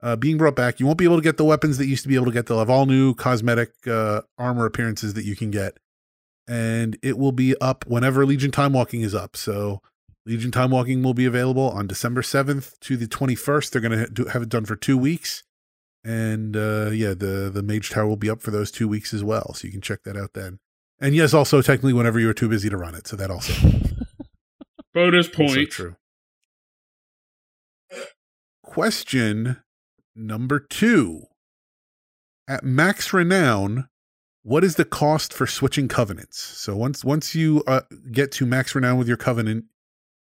[0.00, 2.04] Uh, being brought back, you won't be able to get the weapons that you used
[2.04, 2.46] to be able to get.
[2.46, 5.78] They'll have all new cosmetic uh, armor appearances that you can get.
[6.46, 9.36] And it will be up whenever Legion Time Walking is up.
[9.36, 9.82] So
[10.24, 13.70] Legion Time Walking will be available on December 7th to the 21st.
[13.70, 15.42] They're going to have it done for two weeks
[16.08, 19.22] and uh yeah the the mage tower will be up for those two weeks as
[19.22, 20.58] well so you can check that out then.
[20.98, 23.52] And yes also technically whenever you are too busy to run it so that also,
[24.94, 25.70] Bonus also point.
[25.70, 25.96] true.
[28.64, 29.58] Question
[30.16, 31.24] number two.
[32.48, 33.88] At max renown
[34.42, 36.38] what is the cost for switching covenants?
[36.40, 39.66] So once once you uh, get to max renown with your covenant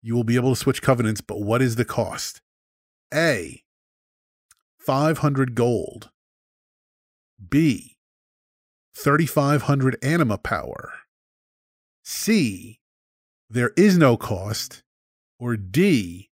[0.03, 2.41] you will be able to switch covenants but what is the cost?
[3.15, 3.63] A
[4.87, 6.11] 500 gold.
[7.51, 7.97] B.
[8.95, 10.93] 3500 anima power.
[12.05, 12.79] C.
[13.51, 14.85] There is no cost.
[15.41, 16.31] Or D.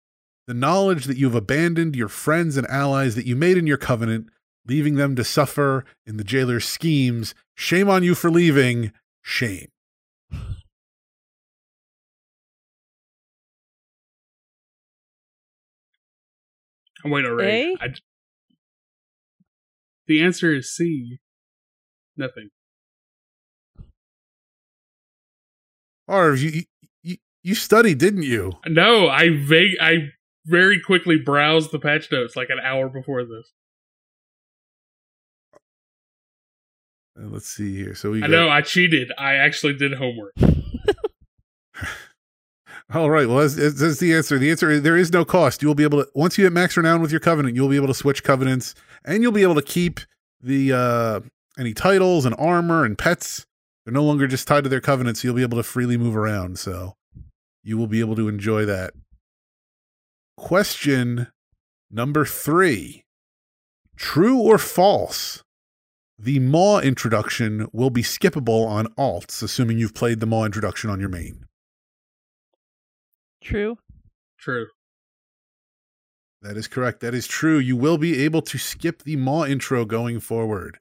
[0.49, 3.77] The knowledge that you have abandoned your friends and allies that you made in your
[3.77, 4.27] covenant,
[4.67, 7.37] leaving them to suffer in the jailer's schemes.
[7.55, 8.91] Shame on you for leaving.
[9.23, 9.69] Shame.
[17.05, 17.77] I'm waiting on Rei.
[17.81, 17.85] A?
[17.85, 17.95] I,
[20.11, 21.21] the answer is C.
[22.17, 22.49] Nothing.
[26.09, 26.65] Harv, you,
[27.05, 28.55] you, you studied, didn't you?
[28.67, 29.77] No, I vague.
[29.81, 30.09] I
[30.47, 33.53] very quickly browsed the patch notes like an hour before this.
[37.17, 37.95] Uh, let's see here.
[37.95, 39.13] So we I got- know I cheated.
[39.17, 40.35] I actually did homework.
[42.93, 43.29] All right.
[43.29, 44.37] Well, that's, that's the answer.
[44.37, 45.63] The answer is there is no cost.
[45.63, 47.77] You will be able to once you hit max renown with your covenant, you'll be
[47.77, 48.75] able to switch covenants,
[49.05, 50.01] and you'll be able to keep
[50.41, 51.21] the uh
[51.59, 53.47] any titles and armor and pets.
[53.85, 55.23] They're no longer just tied to their covenants.
[55.23, 56.59] So you'll be able to freely move around.
[56.59, 56.97] So
[57.63, 58.93] you will be able to enjoy that.
[60.37, 61.29] Question
[61.93, 63.05] number three:
[63.97, 65.45] True or false?
[66.19, 71.01] The Maw introduction will be skippable on alts, assuming you've played the Maw introduction on
[71.01, 71.47] your main.
[73.43, 73.77] True.
[74.39, 74.67] True.
[76.43, 77.01] That is correct.
[77.01, 77.59] That is true.
[77.59, 80.79] You will be able to skip the Maw intro going forward.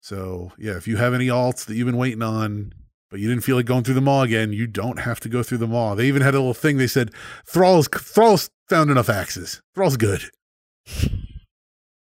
[0.00, 2.74] So, yeah, if you have any alts that you've been waiting on,
[3.10, 5.42] but you didn't feel like going through the Maw again, you don't have to go
[5.42, 5.94] through the Maw.
[5.94, 6.76] They even had a little thing.
[6.76, 7.12] They said,
[7.46, 9.62] Thrall's, Thrall's found enough axes.
[9.74, 10.22] Thrall's good.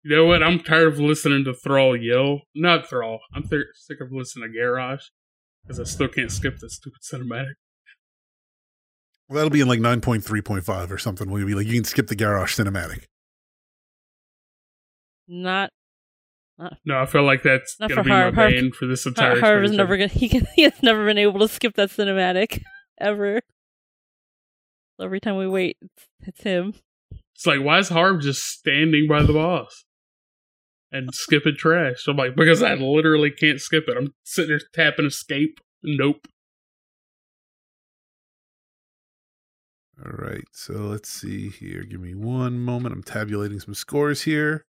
[0.04, 0.44] You know what?
[0.44, 2.42] I'm tired of listening to Thrall yell.
[2.54, 3.20] Not Thrall.
[3.34, 5.06] I'm th- sick of listening to Garrosh
[5.64, 7.54] because I still can't skip this stupid cinematic.
[9.28, 11.30] Well, that'll be in like 9.3.5 or something.
[11.32, 13.06] We'll be like, you can skip the Garrosh cinematic.
[15.28, 15.72] Not
[16.86, 18.36] No, I feel like that's Not gonna for be Harv.
[18.36, 19.32] my Harv- bane for this entire.
[19.32, 20.08] Har- Harv is never gonna.
[20.14, 20.46] He can.
[20.56, 22.62] He has never been able to skip that cinematic
[23.00, 23.42] ever.
[25.02, 26.74] Every time we wait, it's, it's him.
[27.34, 29.84] It's like, why is Harv just standing by the boss
[30.92, 32.08] and skipping trash?
[32.08, 33.98] I'm like, because I literally can't skip it.
[33.98, 35.60] I'm sitting there tapping escape.
[35.84, 36.28] Nope.
[40.04, 40.46] All right.
[40.52, 41.84] So let's see here.
[41.84, 42.94] Give me one moment.
[42.94, 44.66] I'm tabulating some scores here.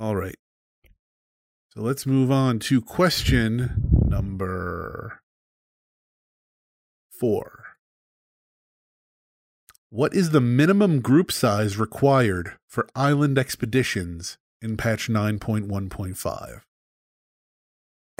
[0.00, 0.34] All right.
[1.74, 5.20] So let's move on to question number
[7.10, 7.62] four.
[9.88, 16.62] What is the minimum group size required for island expeditions in patch 9.1.5?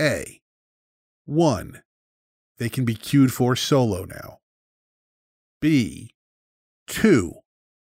[0.01, 0.41] A.
[1.25, 1.83] 1.
[2.63, 4.39] They can be queued for solo now.
[5.61, 6.15] B.
[6.87, 7.33] 2.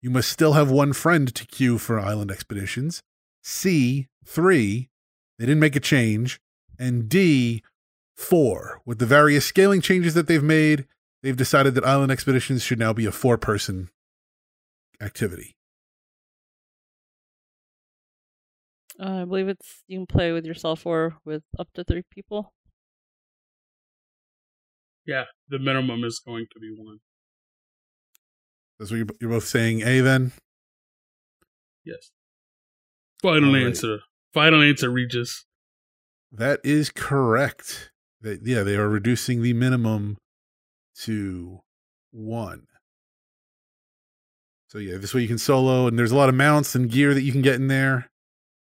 [0.03, 3.01] You must still have one friend to queue for island expeditions.
[3.45, 4.09] C.
[4.25, 4.91] 3.
[5.39, 6.41] They didn't make a change.
[6.81, 7.63] And D.
[8.17, 8.83] 4.
[8.85, 10.87] With the various scaling changes that they've made,
[11.23, 13.91] they've decided that island expeditions should now be a four person
[15.01, 15.55] activity.
[18.99, 22.53] Uh, I believe it's you can play with yourself or with up to three people.
[25.07, 26.99] Yeah, the minimum is going to be one.
[28.79, 30.33] That's what you're, you're both saying, A then?
[31.85, 32.11] Yes.
[33.23, 33.67] Final Alright.
[33.67, 34.01] answer.
[34.35, 35.47] Final answer, Regis.
[36.33, 37.91] That is correct.
[38.21, 40.19] They, yeah, they are reducing the minimum
[41.03, 41.61] to
[42.11, 42.67] one.
[44.69, 47.15] So yeah, this way you can solo, and there's a lot of mounts and gear
[47.15, 48.11] that you can get in there.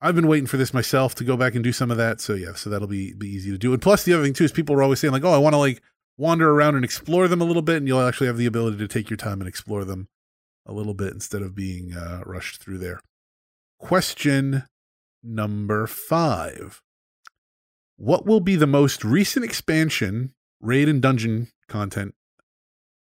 [0.01, 2.21] I've been waiting for this myself to go back and do some of that.
[2.21, 3.73] So yeah, so that'll be be easy to do.
[3.73, 5.53] And plus, the other thing too is people are always saying like, "Oh, I want
[5.53, 5.81] to like
[6.19, 8.87] wander around and explore them a little bit," and you'll actually have the ability to
[8.87, 10.09] take your time and explore them
[10.65, 12.99] a little bit instead of being uh, rushed through there.
[13.79, 14.63] Question
[15.23, 16.81] number five.
[17.97, 22.13] What will be the most recent expansion, raid and dungeon content,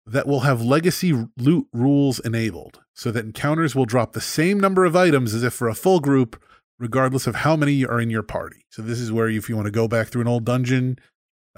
[0.07, 4.85] that will have legacy loot rules enabled so that encounters will drop the same number
[4.85, 6.43] of items as if for a full group,
[6.79, 8.65] regardless of how many are in your party?
[8.71, 10.99] So, this is where if you want to go back through an old dungeon,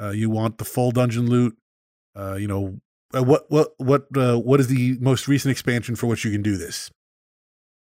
[0.01, 1.57] uh, you want the full dungeon loot.
[2.17, 2.81] Uh, you know,
[3.15, 6.43] uh, what what what uh, what is the most recent expansion for which you can
[6.43, 6.91] do this?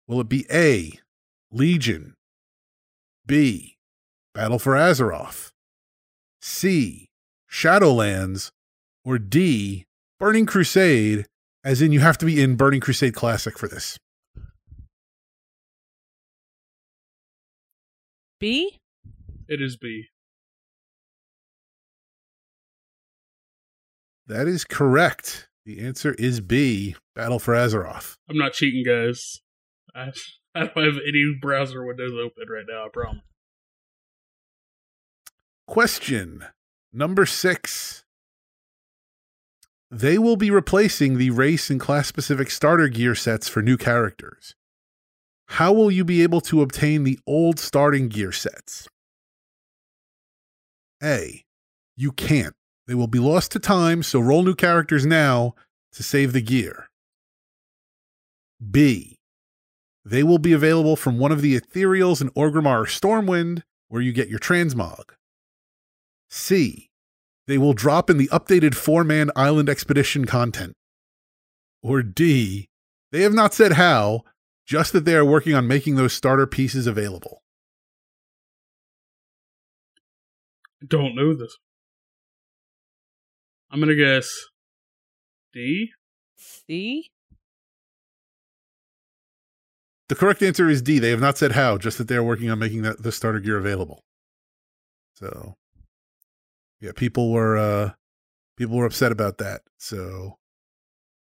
[0.06, 0.98] Will it be A,
[1.52, 2.14] Legion,
[3.26, 3.76] B,
[4.34, 5.50] Battle for Azeroth,
[6.40, 7.08] C,
[7.50, 8.50] Shadowlands,
[9.04, 9.84] or D,
[10.18, 11.26] Burning Crusade,
[11.62, 13.98] as in you have to be in Burning Crusade Classic for this?
[18.40, 18.78] B.
[19.48, 20.06] It is B.
[24.28, 25.48] That is correct.
[25.64, 28.18] The answer is B, Battle for Azeroth.
[28.28, 29.40] I'm not cheating, guys.
[29.94, 30.12] I,
[30.54, 33.22] I don't have any browser windows open right now, I promise.
[35.66, 36.44] Question
[36.92, 38.04] number six.
[39.90, 44.54] They will be replacing the race and class specific starter gear sets for new characters.
[45.46, 48.86] How will you be able to obtain the old starting gear sets?
[51.02, 51.44] A.
[51.96, 52.54] You can't.
[52.88, 55.54] They will be lost to time, so roll new characters now
[55.92, 56.88] to save the gear.
[58.70, 59.18] B.
[60.06, 64.10] They will be available from one of the Ethereals in Orgrimmar or Stormwind, where you
[64.10, 65.10] get your transmog.
[66.30, 66.88] C.
[67.46, 70.72] They will drop in the updated four man island expedition content.
[71.82, 72.68] Or D.
[73.12, 74.22] They have not said how,
[74.66, 77.42] just that they are working on making those starter pieces available.
[80.86, 81.58] Don't know this.
[83.70, 84.28] I'm gonna guess
[85.52, 85.90] D.
[86.36, 87.10] C.
[90.08, 90.98] The correct answer is D.
[90.98, 93.40] They have not said how, just that they are working on making that the starter
[93.40, 94.02] gear available.
[95.14, 95.56] So,
[96.80, 97.92] yeah, people were uh,
[98.56, 99.62] people were upset about that.
[99.78, 100.38] So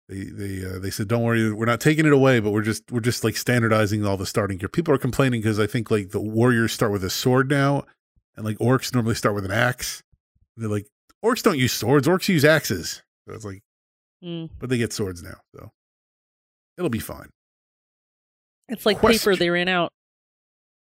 [0.08, 2.90] they they uh, they said, "Don't worry, we're not taking it away, but we're just
[2.92, 6.10] we're just like standardizing all the starting gear." People are complaining because I think like
[6.10, 7.84] the warriors start with a sword now,
[8.36, 10.02] and like orcs normally start with an axe.
[10.56, 10.86] They're like
[11.24, 13.02] orcs don't use swords; orcs use axes.
[13.28, 13.62] So it's like,
[14.24, 14.50] Mm.
[14.58, 15.70] but they get swords now, so
[16.78, 17.28] it'll be fine.
[18.68, 19.92] It's like Question- paper they ran out.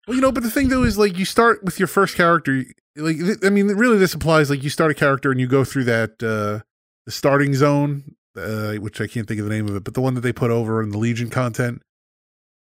[0.08, 2.64] Well, you know, but the thing though is like you start with your first character.
[2.96, 4.50] Like, I mean, really, this applies.
[4.50, 6.64] Like, you start a character and you go through that uh
[7.06, 10.02] the starting zone, uh, which I can't think of the name of it, but the
[10.02, 11.82] one that they put over in the Legion content.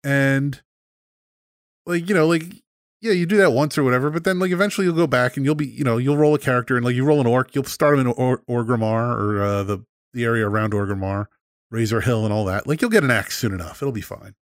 [0.05, 0.63] and
[1.87, 2.45] like you know like
[3.05, 5.45] yeah you do that once or whatever but then like eventually you'll go back and
[5.47, 7.63] you'll be you know you'll roll a character and like you roll an orc you'll
[7.65, 11.27] start them in or- orgrimmar or uh, the the area around orgrimmar
[11.71, 14.35] razor hill and all that like you'll get an axe soon enough it'll be fine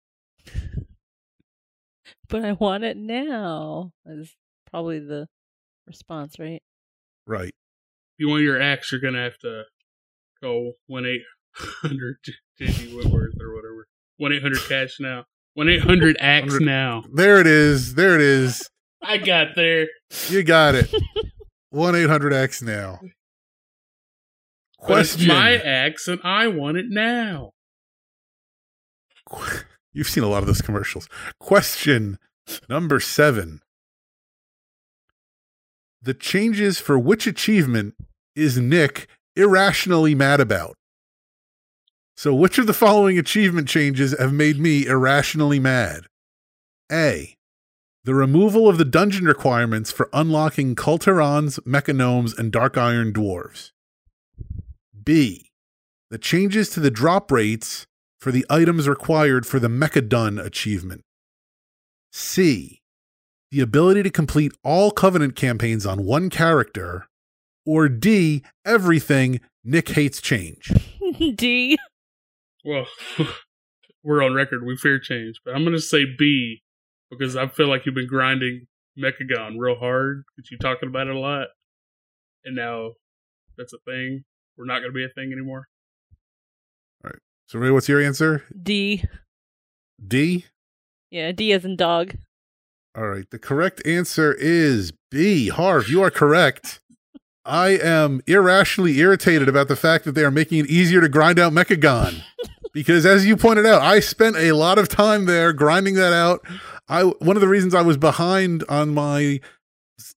[2.29, 3.91] But I want it now.
[4.05, 4.35] Is
[4.69, 5.27] probably the
[5.85, 6.61] response, right?
[7.27, 9.63] right If you want your axe, you're gonna have to
[10.41, 12.17] go one eight hundred
[12.59, 13.87] JD Whitworth or whatever.
[14.17, 15.25] One eight hundred cash now.
[15.53, 17.03] One eight hundred 100 now.
[17.13, 18.69] there it is there it is
[19.01, 19.87] I got there.
[20.29, 20.89] you got it
[21.73, 22.99] 1-800-x now
[24.87, 27.51] But it's question my axe, and I want it now.
[29.93, 31.07] You've seen a lot of those commercials.
[31.39, 32.17] Question
[32.69, 33.61] number seven.
[36.01, 37.93] The changes for which achievement
[38.35, 40.75] is Nick irrationally mad about?
[42.21, 46.05] So, which of the following achievement changes have made me irrationally mad?
[46.91, 47.33] A.
[48.03, 53.71] The removal of the dungeon requirements for unlocking Culterons, Mechagnomes, and Dark Iron Dwarves.
[55.03, 55.49] B.
[56.11, 57.87] The changes to the drop rates
[58.19, 61.01] for the items required for the Mechagon achievement.
[62.11, 62.81] C.
[63.49, 67.07] The ability to complete all Covenant campaigns on one character.
[67.65, 68.43] Or D.
[68.63, 70.71] Everything Nick hates change.
[71.35, 71.79] D.
[72.63, 72.85] Well,
[74.03, 74.65] we're on record.
[74.65, 76.61] We fear change, but I'm gonna say B
[77.09, 81.15] because I feel like you've been grinding Mechagon real hard because you're talking about it
[81.15, 81.47] a lot,
[82.45, 82.91] and now
[83.57, 84.23] that's a thing.
[84.57, 85.67] We're not gonna be a thing anymore.
[87.03, 87.19] All right.
[87.47, 88.43] So, Rei, what's your answer?
[88.61, 89.03] D.
[90.05, 90.45] D?
[91.09, 92.15] Yeah, D as in dog.
[92.95, 93.29] All right.
[93.29, 95.49] The correct answer is B.
[95.49, 96.79] Harv, you are correct.
[97.45, 101.39] I am irrationally irritated about the fact that they are making it easier to grind
[101.39, 102.21] out Mechagon.
[102.73, 106.45] because as you pointed out, I spent a lot of time there grinding that out.
[106.87, 109.39] I one of the reasons I was behind on my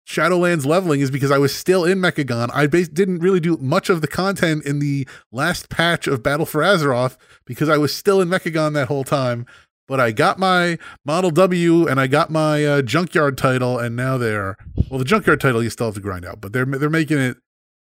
[0.07, 2.51] Shadowlands leveling is because I was still in Mechagon.
[2.53, 6.47] I bas- didn't really do much of the content in the last patch of Battle
[6.47, 9.47] for Azeroth because I was still in Mechagon that whole time.
[9.87, 14.17] But I got my Model W and I got my uh, Junkyard title, and now
[14.17, 14.57] they're
[14.91, 14.99] well.
[14.99, 17.37] The Junkyard title you still have to grind out, but they're they're making it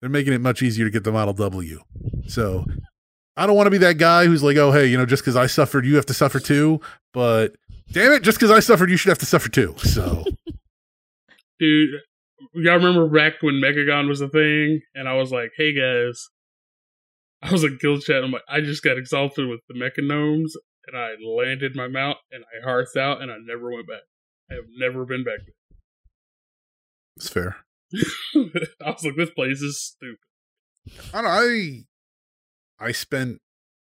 [0.00, 1.80] they're making it much easier to get the Model W.
[2.28, 2.64] So
[3.36, 5.36] I don't want to be that guy who's like, oh hey, you know, just because
[5.36, 6.80] I suffered, you have to suffer too.
[7.12, 7.54] But
[7.92, 9.74] damn it, just because I suffered, you should have to suffer too.
[9.78, 10.24] So
[11.58, 11.90] Dude,
[12.54, 16.28] y'all remember back when Mechagon was a thing, and I was like, "Hey guys,"
[17.42, 18.24] I was in guild chat.
[18.24, 20.52] I'm like, I just got exalted with the Mechagnomes,
[20.86, 24.02] and I landed my mount, and I hearthed out, and I never went back.
[24.50, 25.40] I have never been back.
[27.16, 27.56] it's fair.
[27.94, 30.16] I was like, this place is stupid.
[31.12, 31.24] I don't.
[31.24, 31.84] Know, I
[32.80, 33.40] I spent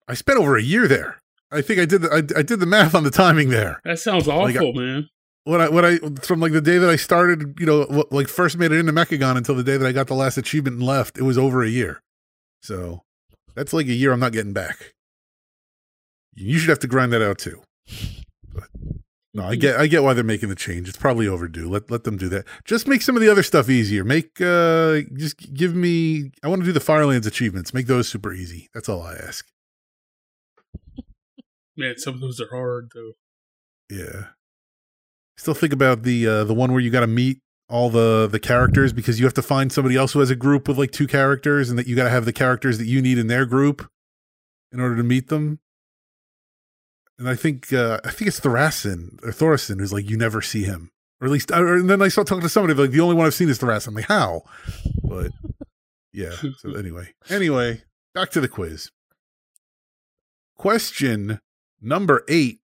[0.07, 1.19] I spent over a year there.
[1.51, 3.79] I think I did the, I, I did the math on the timing there.
[3.85, 5.09] That sounds Like, awful, man.
[5.45, 8.57] When I when I from like the day that I started, you know, like first
[8.57, 11.17] made it into Mechagon until the day that I got the last achievement and left,
[11.17, 12.01] it was over a year.
[12.61, 13.03] So
[13.55, 14.93] that's like a year I'm not getting back.
[16.35, 17.61] You should have to grind that out too.
[18.53, 18.65] But
[19.37, 20.89] no, I get I get why they're making the change.
[20.89, 21.69] It's probably overdue.
[21.69, 22.45] Let let them do that.
[22.65, 24.03] Just make some of the other stuff easier.
[24.03, 27.71] Make uh just give me I want to do the Firelands achievements.
[27.71, 28.67] Make those super easy.
[28.73, 29.45] That's all I ask.
[31.77, 33.11] Man, some of those are hard though.
[33.91, 34.29] Yeah.
[35.37, 37.37] Still think about the uh the one where you got to meet
[37.69, 40.67] all the the characters because you have to find somebody else who has a group
[40.67, 43.19] with like two characters and that you got to have the characters that you need
[43.19, 43.87] in their group
[44.71, 45.59] in order to meet them.
[47.19, 50.63] And I think uh I think it's Thorasin or Thorasin who's like you never see
[50.63, 50.91] him.
[51.19, 53.25] Or at least or, and then I start talking to somebody like the only one
[53.25, 53.87] I've seen is Thorasin.
[53.87, 54.43] I'm like, "How?"
[55.03, 55.31] But
[56.13, 56.31] yeah.
[56.31, 57.13] So anyway.
[57.29, 58.91] Anyway, back to the quiz.
[60.55, 61.39] Question
[61.81, 62.59] number 8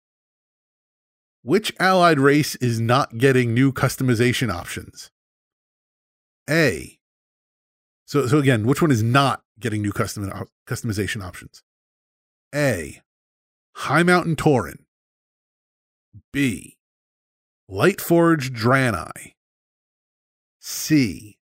[1.42, 5.10] which allied race is not getting new customization options?
[6.48, 6.98] A.
[8.04, 10.30] So, so again, which one is not getting new custom
[10.66, 11.62] customization options?
[12.54, 13.00] A.
[13.80, 14.80] Highmountain Tauren.
[16.34, 16.76] B.
[17.70, 19.32] Lightforged Draenei.
[20.60, 21.38] C.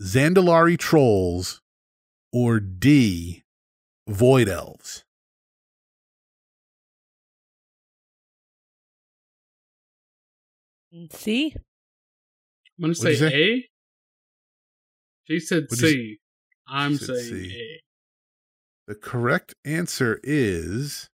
[0.00, 1.60] Zandalari Trolls.
[2.32, 3.42] Or D.
[4.06, 5.02] Void Elves.
[11.10, 11.52] C.
[12.78, 13.42] I'm gonna say, What'd you say?
[13.42, 13.68] A.
[15.24, 16.18] She said What'd you C.
[16.68, 17.56] I'm Said saying C.
[17.56, 17.82] A.
[18.86, 21.08] The correct answer is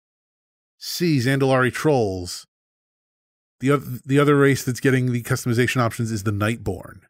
[0.84, 1.18] C.
[1.18, 2.44] Zandalari Trolls.
[3.60, 7.02] The other the other race that's getting the customization options is the Nightborne.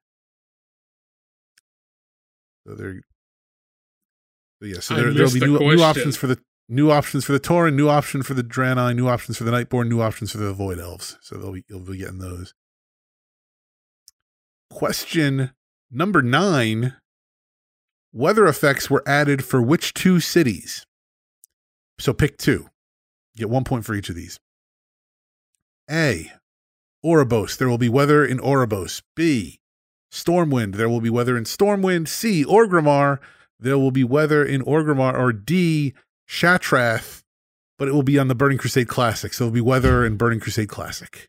[2.66, 3.00] So they're
[4.60, 7.32] so yeah, so there, there'll be the new, new options for the new options for
[7.32, 10.38] the Tauren, new option for the Draenei, new options for the Nightborne, new options for
[10.38, 11.16] the Void Elves.
[11.22, 12.52] So they'll be, you'll be getting those.
[14.70, 15.52] Question
[15.90, 16.96] number nine
[18.12, 20.84] Weather effects were added for which two cities?
[21.98, 22.68] So pick two.
[23.36, 24.38] Get one point for each of these.
[25.90, 26.32] A.
[27.04, 27.56] Oribos.
[27.56, 29.02] There will be weather in Oribos.
[29.16, 29.58] B.
[30.12, 30.74] Stormwind.
[30.76, 32.08] There will be weather in Stormwind.
[32.08, 32.44] C.
[32.44, 33.18] Orgrimmar.
[33.58, 35.14] There will be weather in Orgrimmar.
[35.18, 35.94] Or D.
[36.28, 37.22] Shattrath.
[37.78, 39.32] But it will be on the Burning Crusade Classic.
[39.32, 41.28] So it'll be weather in Burning Crusade Classic.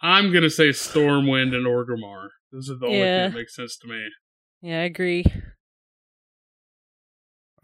[0.00, 2.28] I'm gonna say Stormwind and Orgrimmar.
[2.50, 3.26] Those are the only Yeah.
[3.26, 4.08] thing that makes sense to me.
[4.60, 5.24] Yeah, I agree.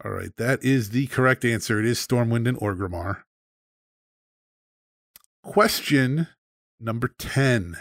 [0.03, 0.35] All right.
[0.37, 1.79] That is the correct answer.
[1.79, 3.23] It is Stormwind and Orgrimmar.
[5.43, 6.27] Question
[6.79, 7.77] number 10.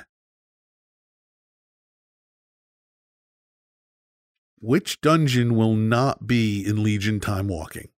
[4.60, 7.90] Which dungeon will not be in Legion Time Walking?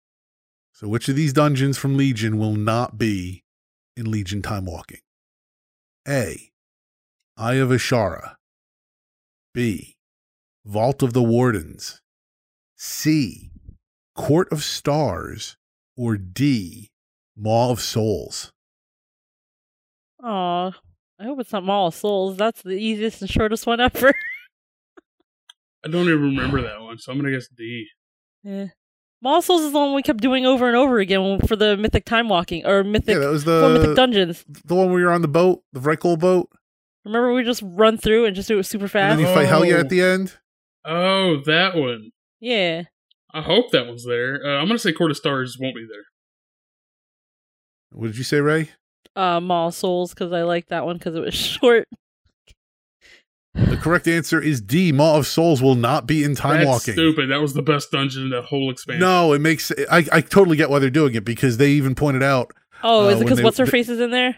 [0.75, 3.45] So, which of these dungeons from Legion will not be
[3.97, 5.01] in Legion Time Walking?
[6.07, 6.51] A.
[7.37, 8.35] Eye of Azshara.
[9.55, 9.97] B.
[10.67, 12.01] Vault of the Wardens.
[12.77, 13.50] C.
[14.17, 15.57] Court of Stars.
[15.97, 16.91] Or D.
[17.37, 18.53] Maw of Souls.
[20.23, 20.71] Aw,
[21.19, 22.37] I hope it's not Maw of Souls.
[22.37, 24.13] That's the easiest and shortest one ever.
[25.85, 27.87] I don't even remember that one, so I'm gonna guess D.
[28.43, 28.67] yeah.
[29.23, 31.77] Maw of Souls is the one we kept doing over and over again for the
[31.77, 34.45] Mythic Time Walking or Mythic yeah, that was for Mythic Dungeons.
[34.65, 36.49] the one where you're on the boat, the Vrykul boat,
[37.05, 39.19] Remember we just run through and just do it super and fast?
[39.19, 39.81] then you fight Helya Oh.
[39.81, 40.39] at the end.
[40.87, 42.11] Oh, that one.
[42.41, 42.85] yeah.
[43.33, 44.41] I hope that one's there.
[44.45, 46.05] Uh, I'm gonna say Court of Stars won't be there.
[47.93, 48.71] What did you say, Rei?
[49.17, 51.89] Uh, Maw of Souls because I like that one because it was short.
[53.55, 54.93] The correct answer is D.
[54.93, 56.95] Maw of Souls will not be in time That's walking.
[56.95, 57.31] stupid.
[57.31, 59.01] That was the best dungeon in the whole expansion.
[59.01, 62.23] No, it makes I, I totally get why they're doing it because they even pointed
[62.23, 62.53] out.
[62.83, 64.37] Oh, Uh, is it because what's her the- face is in there?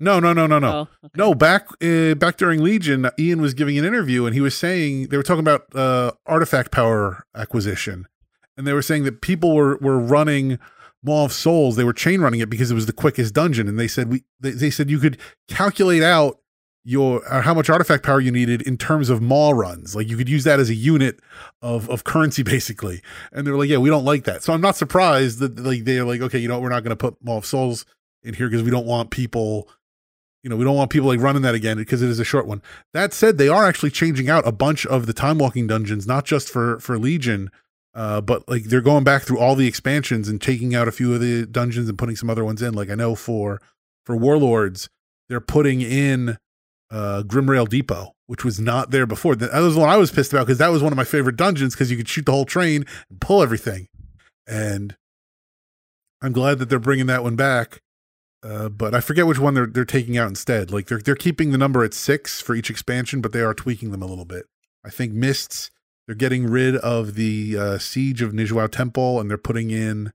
[0.00, 0.72] No, no, no, no, no.
[0.72, 1.12] Oh, okay.
[1.16, 5.08] No, back uh, back during Legion, Ian was giving an interview and he was saying
[5.08, 8.06] they were talking about uh, artifact power acquisition,
[8.56, 10.58] and they were saying that people were were running
[11.02, 11.76] Maw of Souls.
[11.76, 14.24] They were chain running it because it was the quickest dungeon, and they said we
[14.40, 16.38] they, they said you could calculate out
[16.84, 19.94] your uh, how much artifact power you needed in terms of Maw runs.
[19.94, 21.20] Like you could use that as a unit
[21.60, 23.02] of of currency basically.
[23.32, 24.42] And they were like, yeah, we don't like that.
[24.42, 26.96] So I'm not surprised that like they're like, okay, you know we're not going to
[26.96, 27.86] put Maw of Souls
[28.22, 29.68] in here because we don't want people
[30.42, 32.46] you know, we don't want people like running that again because it is a short
[32.46, 32.62] one.
[32.92, 36.24] That said, they are actually changing out a bunch of the time walking dungeons, not
[36.24, 37.50] just for for Legion,
[37.94, 41.12] uh, but like they're going back through all the expansions and taking out a few
[41.14, 42.74] of the dungeons and putting some other ones in.
[42.74, 43.60] Like I know for
[44.04, 44.88] for Warlords,
[45.28, 46.38] they're putting in
[46.90, 49.36] uh Grimrail Depot, which was not there before.
[49.36, 51.74] That was one I was pissed about because that was one of my favorite dungeons
[51.74, 53.88] because you could shoot the whole train and pull everything.
[54.46, 54.96] And
[56.22, 57.80] I'm glad that they're bringing that one back.
[58.44, 60.70] Uh, but I forget which one they're they're taking out instead.
[60.72, 63.90] Like they're they're keeping the number at six for each expansion, but they are tweaking
[63.90, 64.46] them a little bit.
[64.84, 65.70] I think Mists
[66.06, 70.12] they're getting rid of the uh, Siege of Niuzao Temple and they're putting in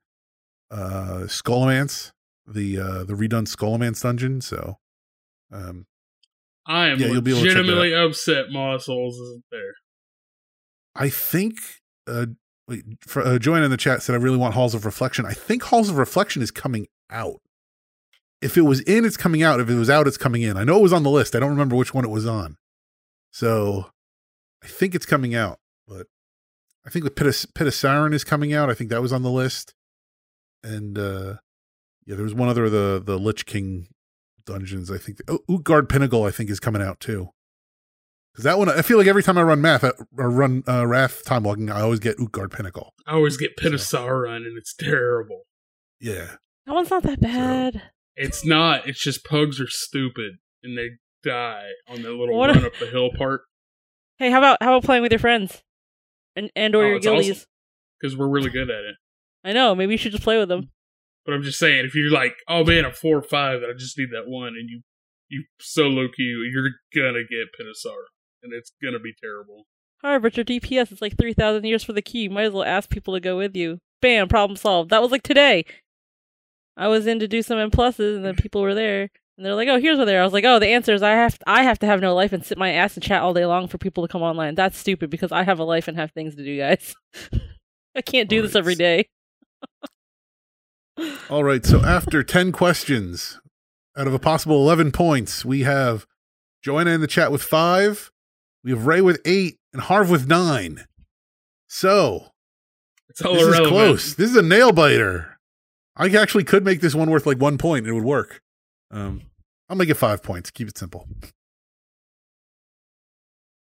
[0.71, 2.11] uh, Scholomance,
[2.45, 4.41] the uh, the redone Scholomance dungeon.
[4.41, 4.77] So
[5.51, 5.85] um,
[6.65, 9.73] I am Yeah, you'll be able to check that legitimately upset Moss Souls isn't there.
[10.95, 11.55] I think
[12.07, 12.27] uh,
[12.67, 15.25] wait, for, uh, Joanne in the chat said I really want Halls of Reflection.
[15.25, 17.39] I think Halls of Reflection is coming out.
[18.41, 19.59] If it was in, it's coming out.
[19.59, 20.57] If it was out, it's coming in.
[20.57, 21.35] I know it was on the list.
[21.35, 22.57] I don't remember which one it was on.
[23.31, 23.89] So
[24.63, 26.07] I think it's coming out, but
[26.85, 28.69] I think the Pit of, Pit of Saron is coming out.
[28.69, 29.73] I think that was on the list.
[30.63, 31.35] And uh
[32.05, 33.88] yeah, there was one other the the Lich King
[34.45, 34.89] dungeons.
[34.91, 36.23] I think oh, Utgard Pinnacle.
[36.23, 37.29] I think is coming out too.
[38.33, 39.95] Because that one, I feel like every time I run math or
[40.29, 42.93] run uh, Wrath time walking, I always get Utgard Pinnacle.
[43.07, 45.41] I always get Pit of Saron and it's terrible.
[45.99, 46.35] Yeah,
[46.67, 47.81] That one's not that bad.
[48.15, 48.88] It's not.
[48.88, 50.33] It's just pugs are stupid
[50.63, 50.89] and they
[51.23, 53.41] die on their little What- run up the hill part
[54.19, 55.61] Hey, how about how about playing with your friends,
[56.38, 57.31] and and or Oh, your it's guildies?
[57.31, 57.45] awesome.
[57.99, 58.95] because we're really good at it.
[59.43, 59.75] I know.
[59.75, 60.69] Maybe you should just play with them.
[61.25, 63.75] But I'm just saying, if you're like, oh man, I'm four or five, and I
[63.77, 64.81] just need that one, and you
[65.29, 67.67] you solo queue, you're gonna get Pit
[68.43, 69.65] and it's gonna be terrible.
[70.01, 72.23] However, but your DPS is like three thousand years for the key.
[72.23, 73.79] You might as well ask people to go with you.
[74.01, 74.89] Bam, problem solved.
[74.91, 75.65] That was like today.
[76.77, 79.55] I was in to do some M pluses, and then people were there, and they're
[79.55, 81.63] like, "Oh, here's what they're." I was like, "Oh, the answer is I have I
[81.63, 83.77] have to have no life and sit my ass and chat all day long for
[83.77, 84.55] people to come online.
[84.55, 86.95] That's stupid because I have a life and have things to do, guys.
[87.95, 88.63] I can't do this Alright.
[88.63, 89.09] every day."
[91.29, 91.65] All right.
[91.65, 93.39] So after 10 questions
[93.95, 96.07] out of a possible 11 points, we have
[96.63, 98.11] Joanna in the chat with five.
[98.63, 100.85] We have Rei with eight and Harv with nine.
[101.67, 102.27] So
[103.09, 104.15] It's all This is close.
[104.15, 105.38] This is a nail biter.
[105.95, 107.88] I actually could make this one worth like one point.
[107.88, 108.41] It would work.
[108.91, 109.23] Um,
[109.69, 110.51] I'll make it five points.
[110.51, 111.07] Keep it simple.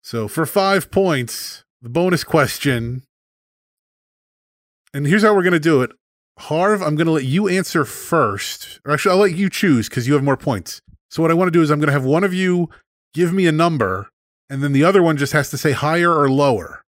[0.01, 3.03] So for five points, the bonus question,
[4.93, 5.91] and here's how we're going to do it.
[6.37, 8.79] Harv, I'm going to let you answer first.
[8.85, 10.81] Or actually, I'll let you choose because you have more points.
[11.09, 12.69] So what I want to do is I'm going to have one of you
[13.13, 14.09] give me a number,
[14.49, 16.83] and then the other one just has to say higher or lower.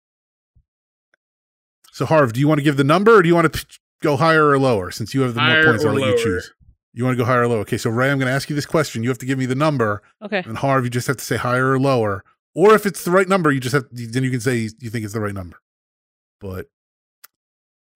[1.92, 3.66] So Harv, do you want to give the number, or do you want to
[4.00, 4.90] go higher or lower?
[4.90, 6.52] Since you have the Higher more points, I'll let you choose.
[6.94, 7.60] You want to go higher or lower?
[7.60, 9.02] Okay, so Rei, I'm going to ask you this question.
[9.02, 10.42] You have to give me the number, Okay.
[10.44, 12.22] and Harv, you just have to say higher or lower.
[12.54, 14.90] Or if it's the right number, you just have to, then you can say you
[14.90, 15.56] think it's the right number.
[16.40, 16.66] But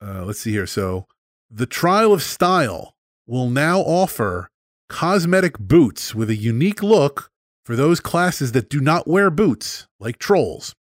[0.02, 0.66] uh, let's see here.
[0.66, 1.06] So
[1.50, 2.94] the Trial of Style
[3.26, 4.50] will now offer
[4.88, 7.30] cosmetic boots with a unique look
[7.66, 10.74] for those classes that do not wear boots, like trolls.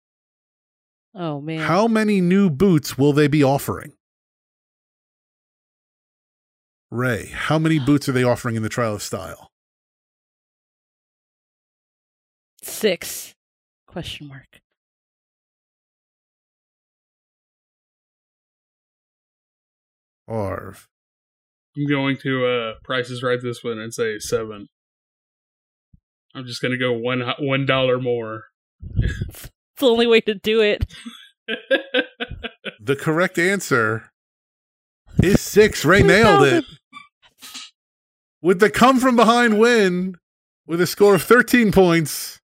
[1.14, 1.60] Oh man.
[1.60, 3.94] How many new boots will they be offering?
[6.96, 9.52] Rei, how many boots are they offering in the Trial of Style?
[12.62, 13.34] Six.
[13.86, 14.62] Question mark.
[20.28, 20.88] Harv.
[21.78, 24.68] I'm going to uh prices right this one and say seven.
[26.34, 28.46] I'm just gonna go one one dollar more.
[28.98, 30.86] It's the only way to do it.
[32.86, 34.12] The correct answer
[35.24, 35.84] is six.
[35.84, 36.66] Rei nailed it.
[38.46, 40.18] With the come from behind win
[40.68, 42.40] with a score of 13 points,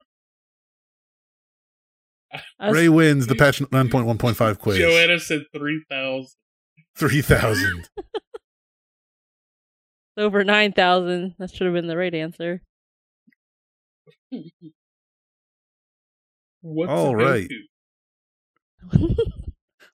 [2.60, 4.80] I Rei wins the patch 9.1.5 quiz.
[4.80, 6.34] Joanna said three thousand.
[6.98, 7.88] 3,000.
[10.18, 11.36] over nine thousand.
[11.38, 12.64] That should have been the right answer.
[16.62, 17.48] What's All a right.
[18.92, 19.16] go-to?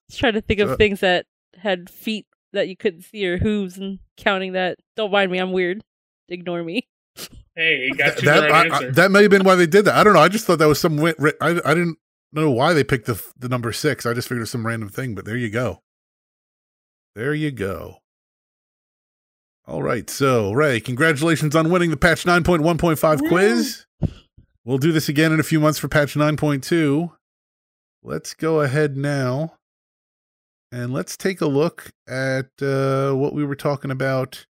[0.08, 3.36] Let's try to think of So- things that had feet that you couldn't see or
[3.36, 4.78] hooves and counting that.
[4.96, 5.82] Don't mind me, I'm weird.
[6.28, 6.86] Ignore me.
[7.56, 9.66] Hey, he got you that, the right I- I- that may have been why they
[9.66, 9.96] did that.
[9.96, 10.20] I don't know.
[10.20, 10.94] I just thought that was some.
[10.96, 11.98] wi- I, I didn't
[12.32, 14.06] know why they picked the, the number six.
[14.06, 15.80] I just figured it was some random thing, but there you go.
[17.16, 17.96] There you go.
[19.66, 20.08] All right.
[20.08, 23.28] So, Rei, congratulations on winning the patch 9.1.5 Woo.
[23.28, 23.86] quiz.
[24.64, 27.10] We'll do this again in a few months for patch 9.2.
[28.04, 29.54] Let's go ahead now
[30.70, 34.46] and let's take a look at uh, what we were talking about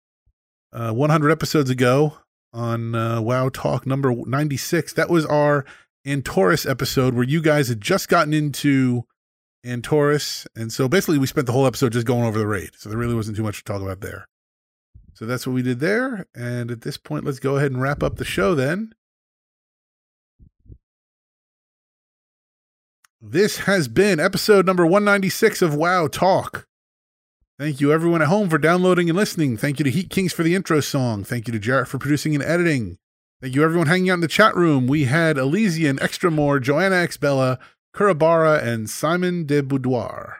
[0.72, 2.18] uh, 100 episodes ago
[2.52, 4.92] on uh, WoW Talk number 96.
[4.94, 5.64] That was our
[6.06, 9.04] Antorus episode where you guys had just gotten into
[9.64, 10.46] Antorus.
[10.56, 12.70] And so basically, we spent the whole episode just going over the raid.
[12.76, 14.28] So there really wasn't too much to talk about there.
[15.14, 16.26] So that's what we did there.
[16.34, 18.92] And at this point, let's go ahead and wrap up the show then.
[23.20, 26.66] This has been episode number 196 of WoW Talk.
[27.62, 29.56] Thank you, everyone at home, for downloading and listening.
[29.56, 31.22] Thank you to Heat Kings for the intro song.
[31.22, 32.98] Thank you to Jarrett for producing and editing.
[33.40, 34.88] Thank you, everyone hanging out in the chat room.
[34.88, 37.60] We had Elysian, Extra More, Joanna X Bella,
[37.94, 40.38] Kurabara, and Simon de Boudoir.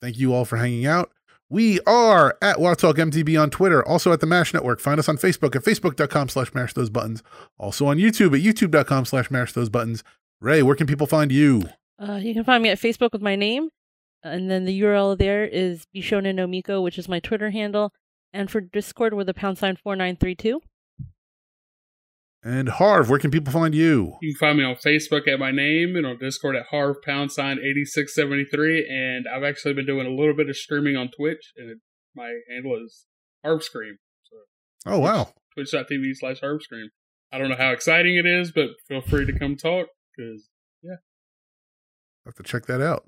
[0.00, 1.12] Thank you all for hanging out.
[1.48, 4.80] We are at Talk MTB on Twitter, also at the MASH Network.
[4.80, 7.22] Find us on Facebook at facebook.com slash mash those buttons.
[7.56, 10.02] Also on YouTube at youtube.com slash mash those buttons.
[10.40, 11.68] Rei, where can people find you?
[12.00, 13.68] Uh, you can find me at Facebook with my name,
[14.22, 17.92] and then the URL there is Bishonen no Miko, which is my Twitter handle,
[18.32, 20.60] and for Discord with a pound sign four nine three two.
[22.44, 24.16] And Harv, where can people find you?
[24.20, 27.30] You can find me on Facebook at my name and on Discord at Harv Pound
[27.30, 28.86] Sign eighty six seventy three.
[28.88, 31.78] And I've actually been doing a little bit of streaming on Twitch, and it,
[32.16, 33.06] my handle is
[33.44, 33.98] Harv Scream.
[34.24, 34.36] So
[34.92, 35.32] Oh, wow.
[35.54, 36.90] Twitch.tv slash Harv Scream.
[37.32, 39.86] I don't know how exciting it is, but feel free to come talk
[40.16, 40.48] because
[40.82, 40.96] yeah.
[42.26, 43.04] I have to check that out.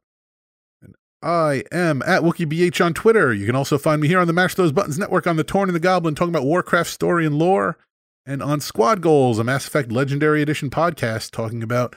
[1.25, 3.33] I am at WookieBH on Twitter.
[3.33, 5.71] You can also find me here on the Mash Those Buttons Network on the Torn
[5.71, 7.79] and the Goblin, talking about Warcraft story and lore,
[8.27, 11.97] and on Squad Goals, a Mass Effect Legendary Edition podcast, talking about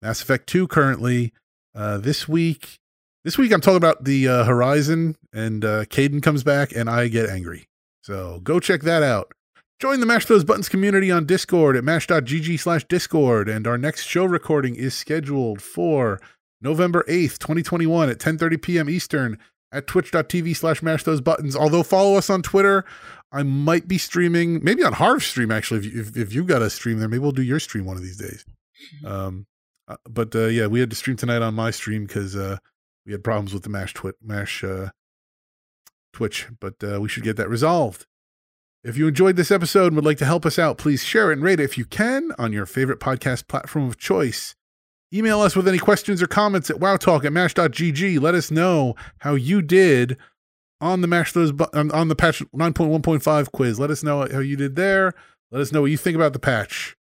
[0.00, 1.32] Mass Effect 2 currently.
[1.74, 2.78] Uh, this week,
[3.24, 7.08] this week I'm talking about the uh, Horizon, and uh, Kaidan comes back, and I
[7.08, 7.66] get angry.
[8.04, 9.32] So go check that out.
[9.80, 14.04] Join the Mash Those Buttons community on Discord at mash.gg slash Discord, and our next
[14.06, 16.20] show recording is scheduled for
[16.60, 18.90] November 8th, 2021 at 10:30 p.m.
[18.90, 19.38] Eastern
[19.70, 21.54] at twitch.tv slash mash those buttons.
[21.54, 22.84] Although follow us on Twitter,
[23.30, 25.80] I might be streaming, maybe on Harv's stream actually.
[25.80, 27.96] If you, if, if you got a stream there, maybe we'll do your stream one
[27.96, 28.44] of these days.
[29.04, 29.46] Um,
[29.86, 32.58] uh, but uh, yeah, we had to stream tonight on my stream because uh,
[33.04, 34.90] we had problems with the mash twit mash uh,
[36.12, 38.06] Twitch, but uh, we should get that resolved.
[38.84, 41.34] If you enjoyed this episode and would like to help us out, please share it
[41.34, 44.54] and rate it if you can on your favorite podcast platform of choice.
[45.12, 48.20] Email us with any questions or comments at wowtalk at mash.gg.
[48.20, 50.18] Let us know how you did
[50.80, 53.80] on the mash those bu- on, the patch 9.1.5 quiz.
[53.80, 55.14] Let us know how you did there.
[55.50, 56.96] Let us know what you think about the patch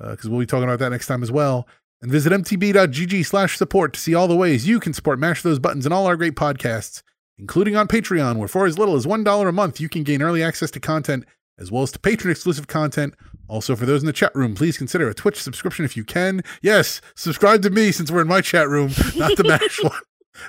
[0.00, 1.68] uh, because we'll be talking about that next time as well.
[2.02, 5.58] And visit mtb.gg slash support to see all the ways you can support Mash Those
[5.58, 7.02] Buttons and all our great podcasts,
[7.38, 10.42] including on Patreon, where for as little as $1 a month, you can gain early
[10.42, 11.26] access to content
[11.58, 13.14] as well as to patron exclusive content.
[13.50, 16.40] Also, for those in the chat room, please consider a Twitch subscription if you can.
[16.62, 19.92] Yes, subscribe to me since we're in my chat room, not the MASH one.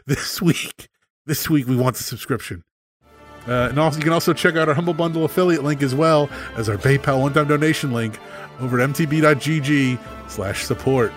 [0.06, 0.88] This week,
[1.26, 2.64] this week we want the subscription.
[3.48, 6.30] Uh, and also, you can also check out our Humble Bundle affiliate link as well
[6.56, 8.18] as our PayPal one-time donation link
[8.62, 10.00] over at mtb.gg
[10.30, 11.12] slash support.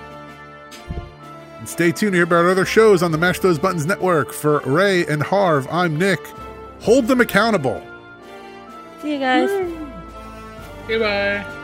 [1.59, 4.33] And stay tuned to hear about other shows on the Mash Those Buttons network.
[4.33, 6.27] For Rei and Harv, I'm Nick.
[6.81, 7.87] Hold them accountable.
[9.03, 9.51] See you guys.
[10.89, 11.64] Goodbye.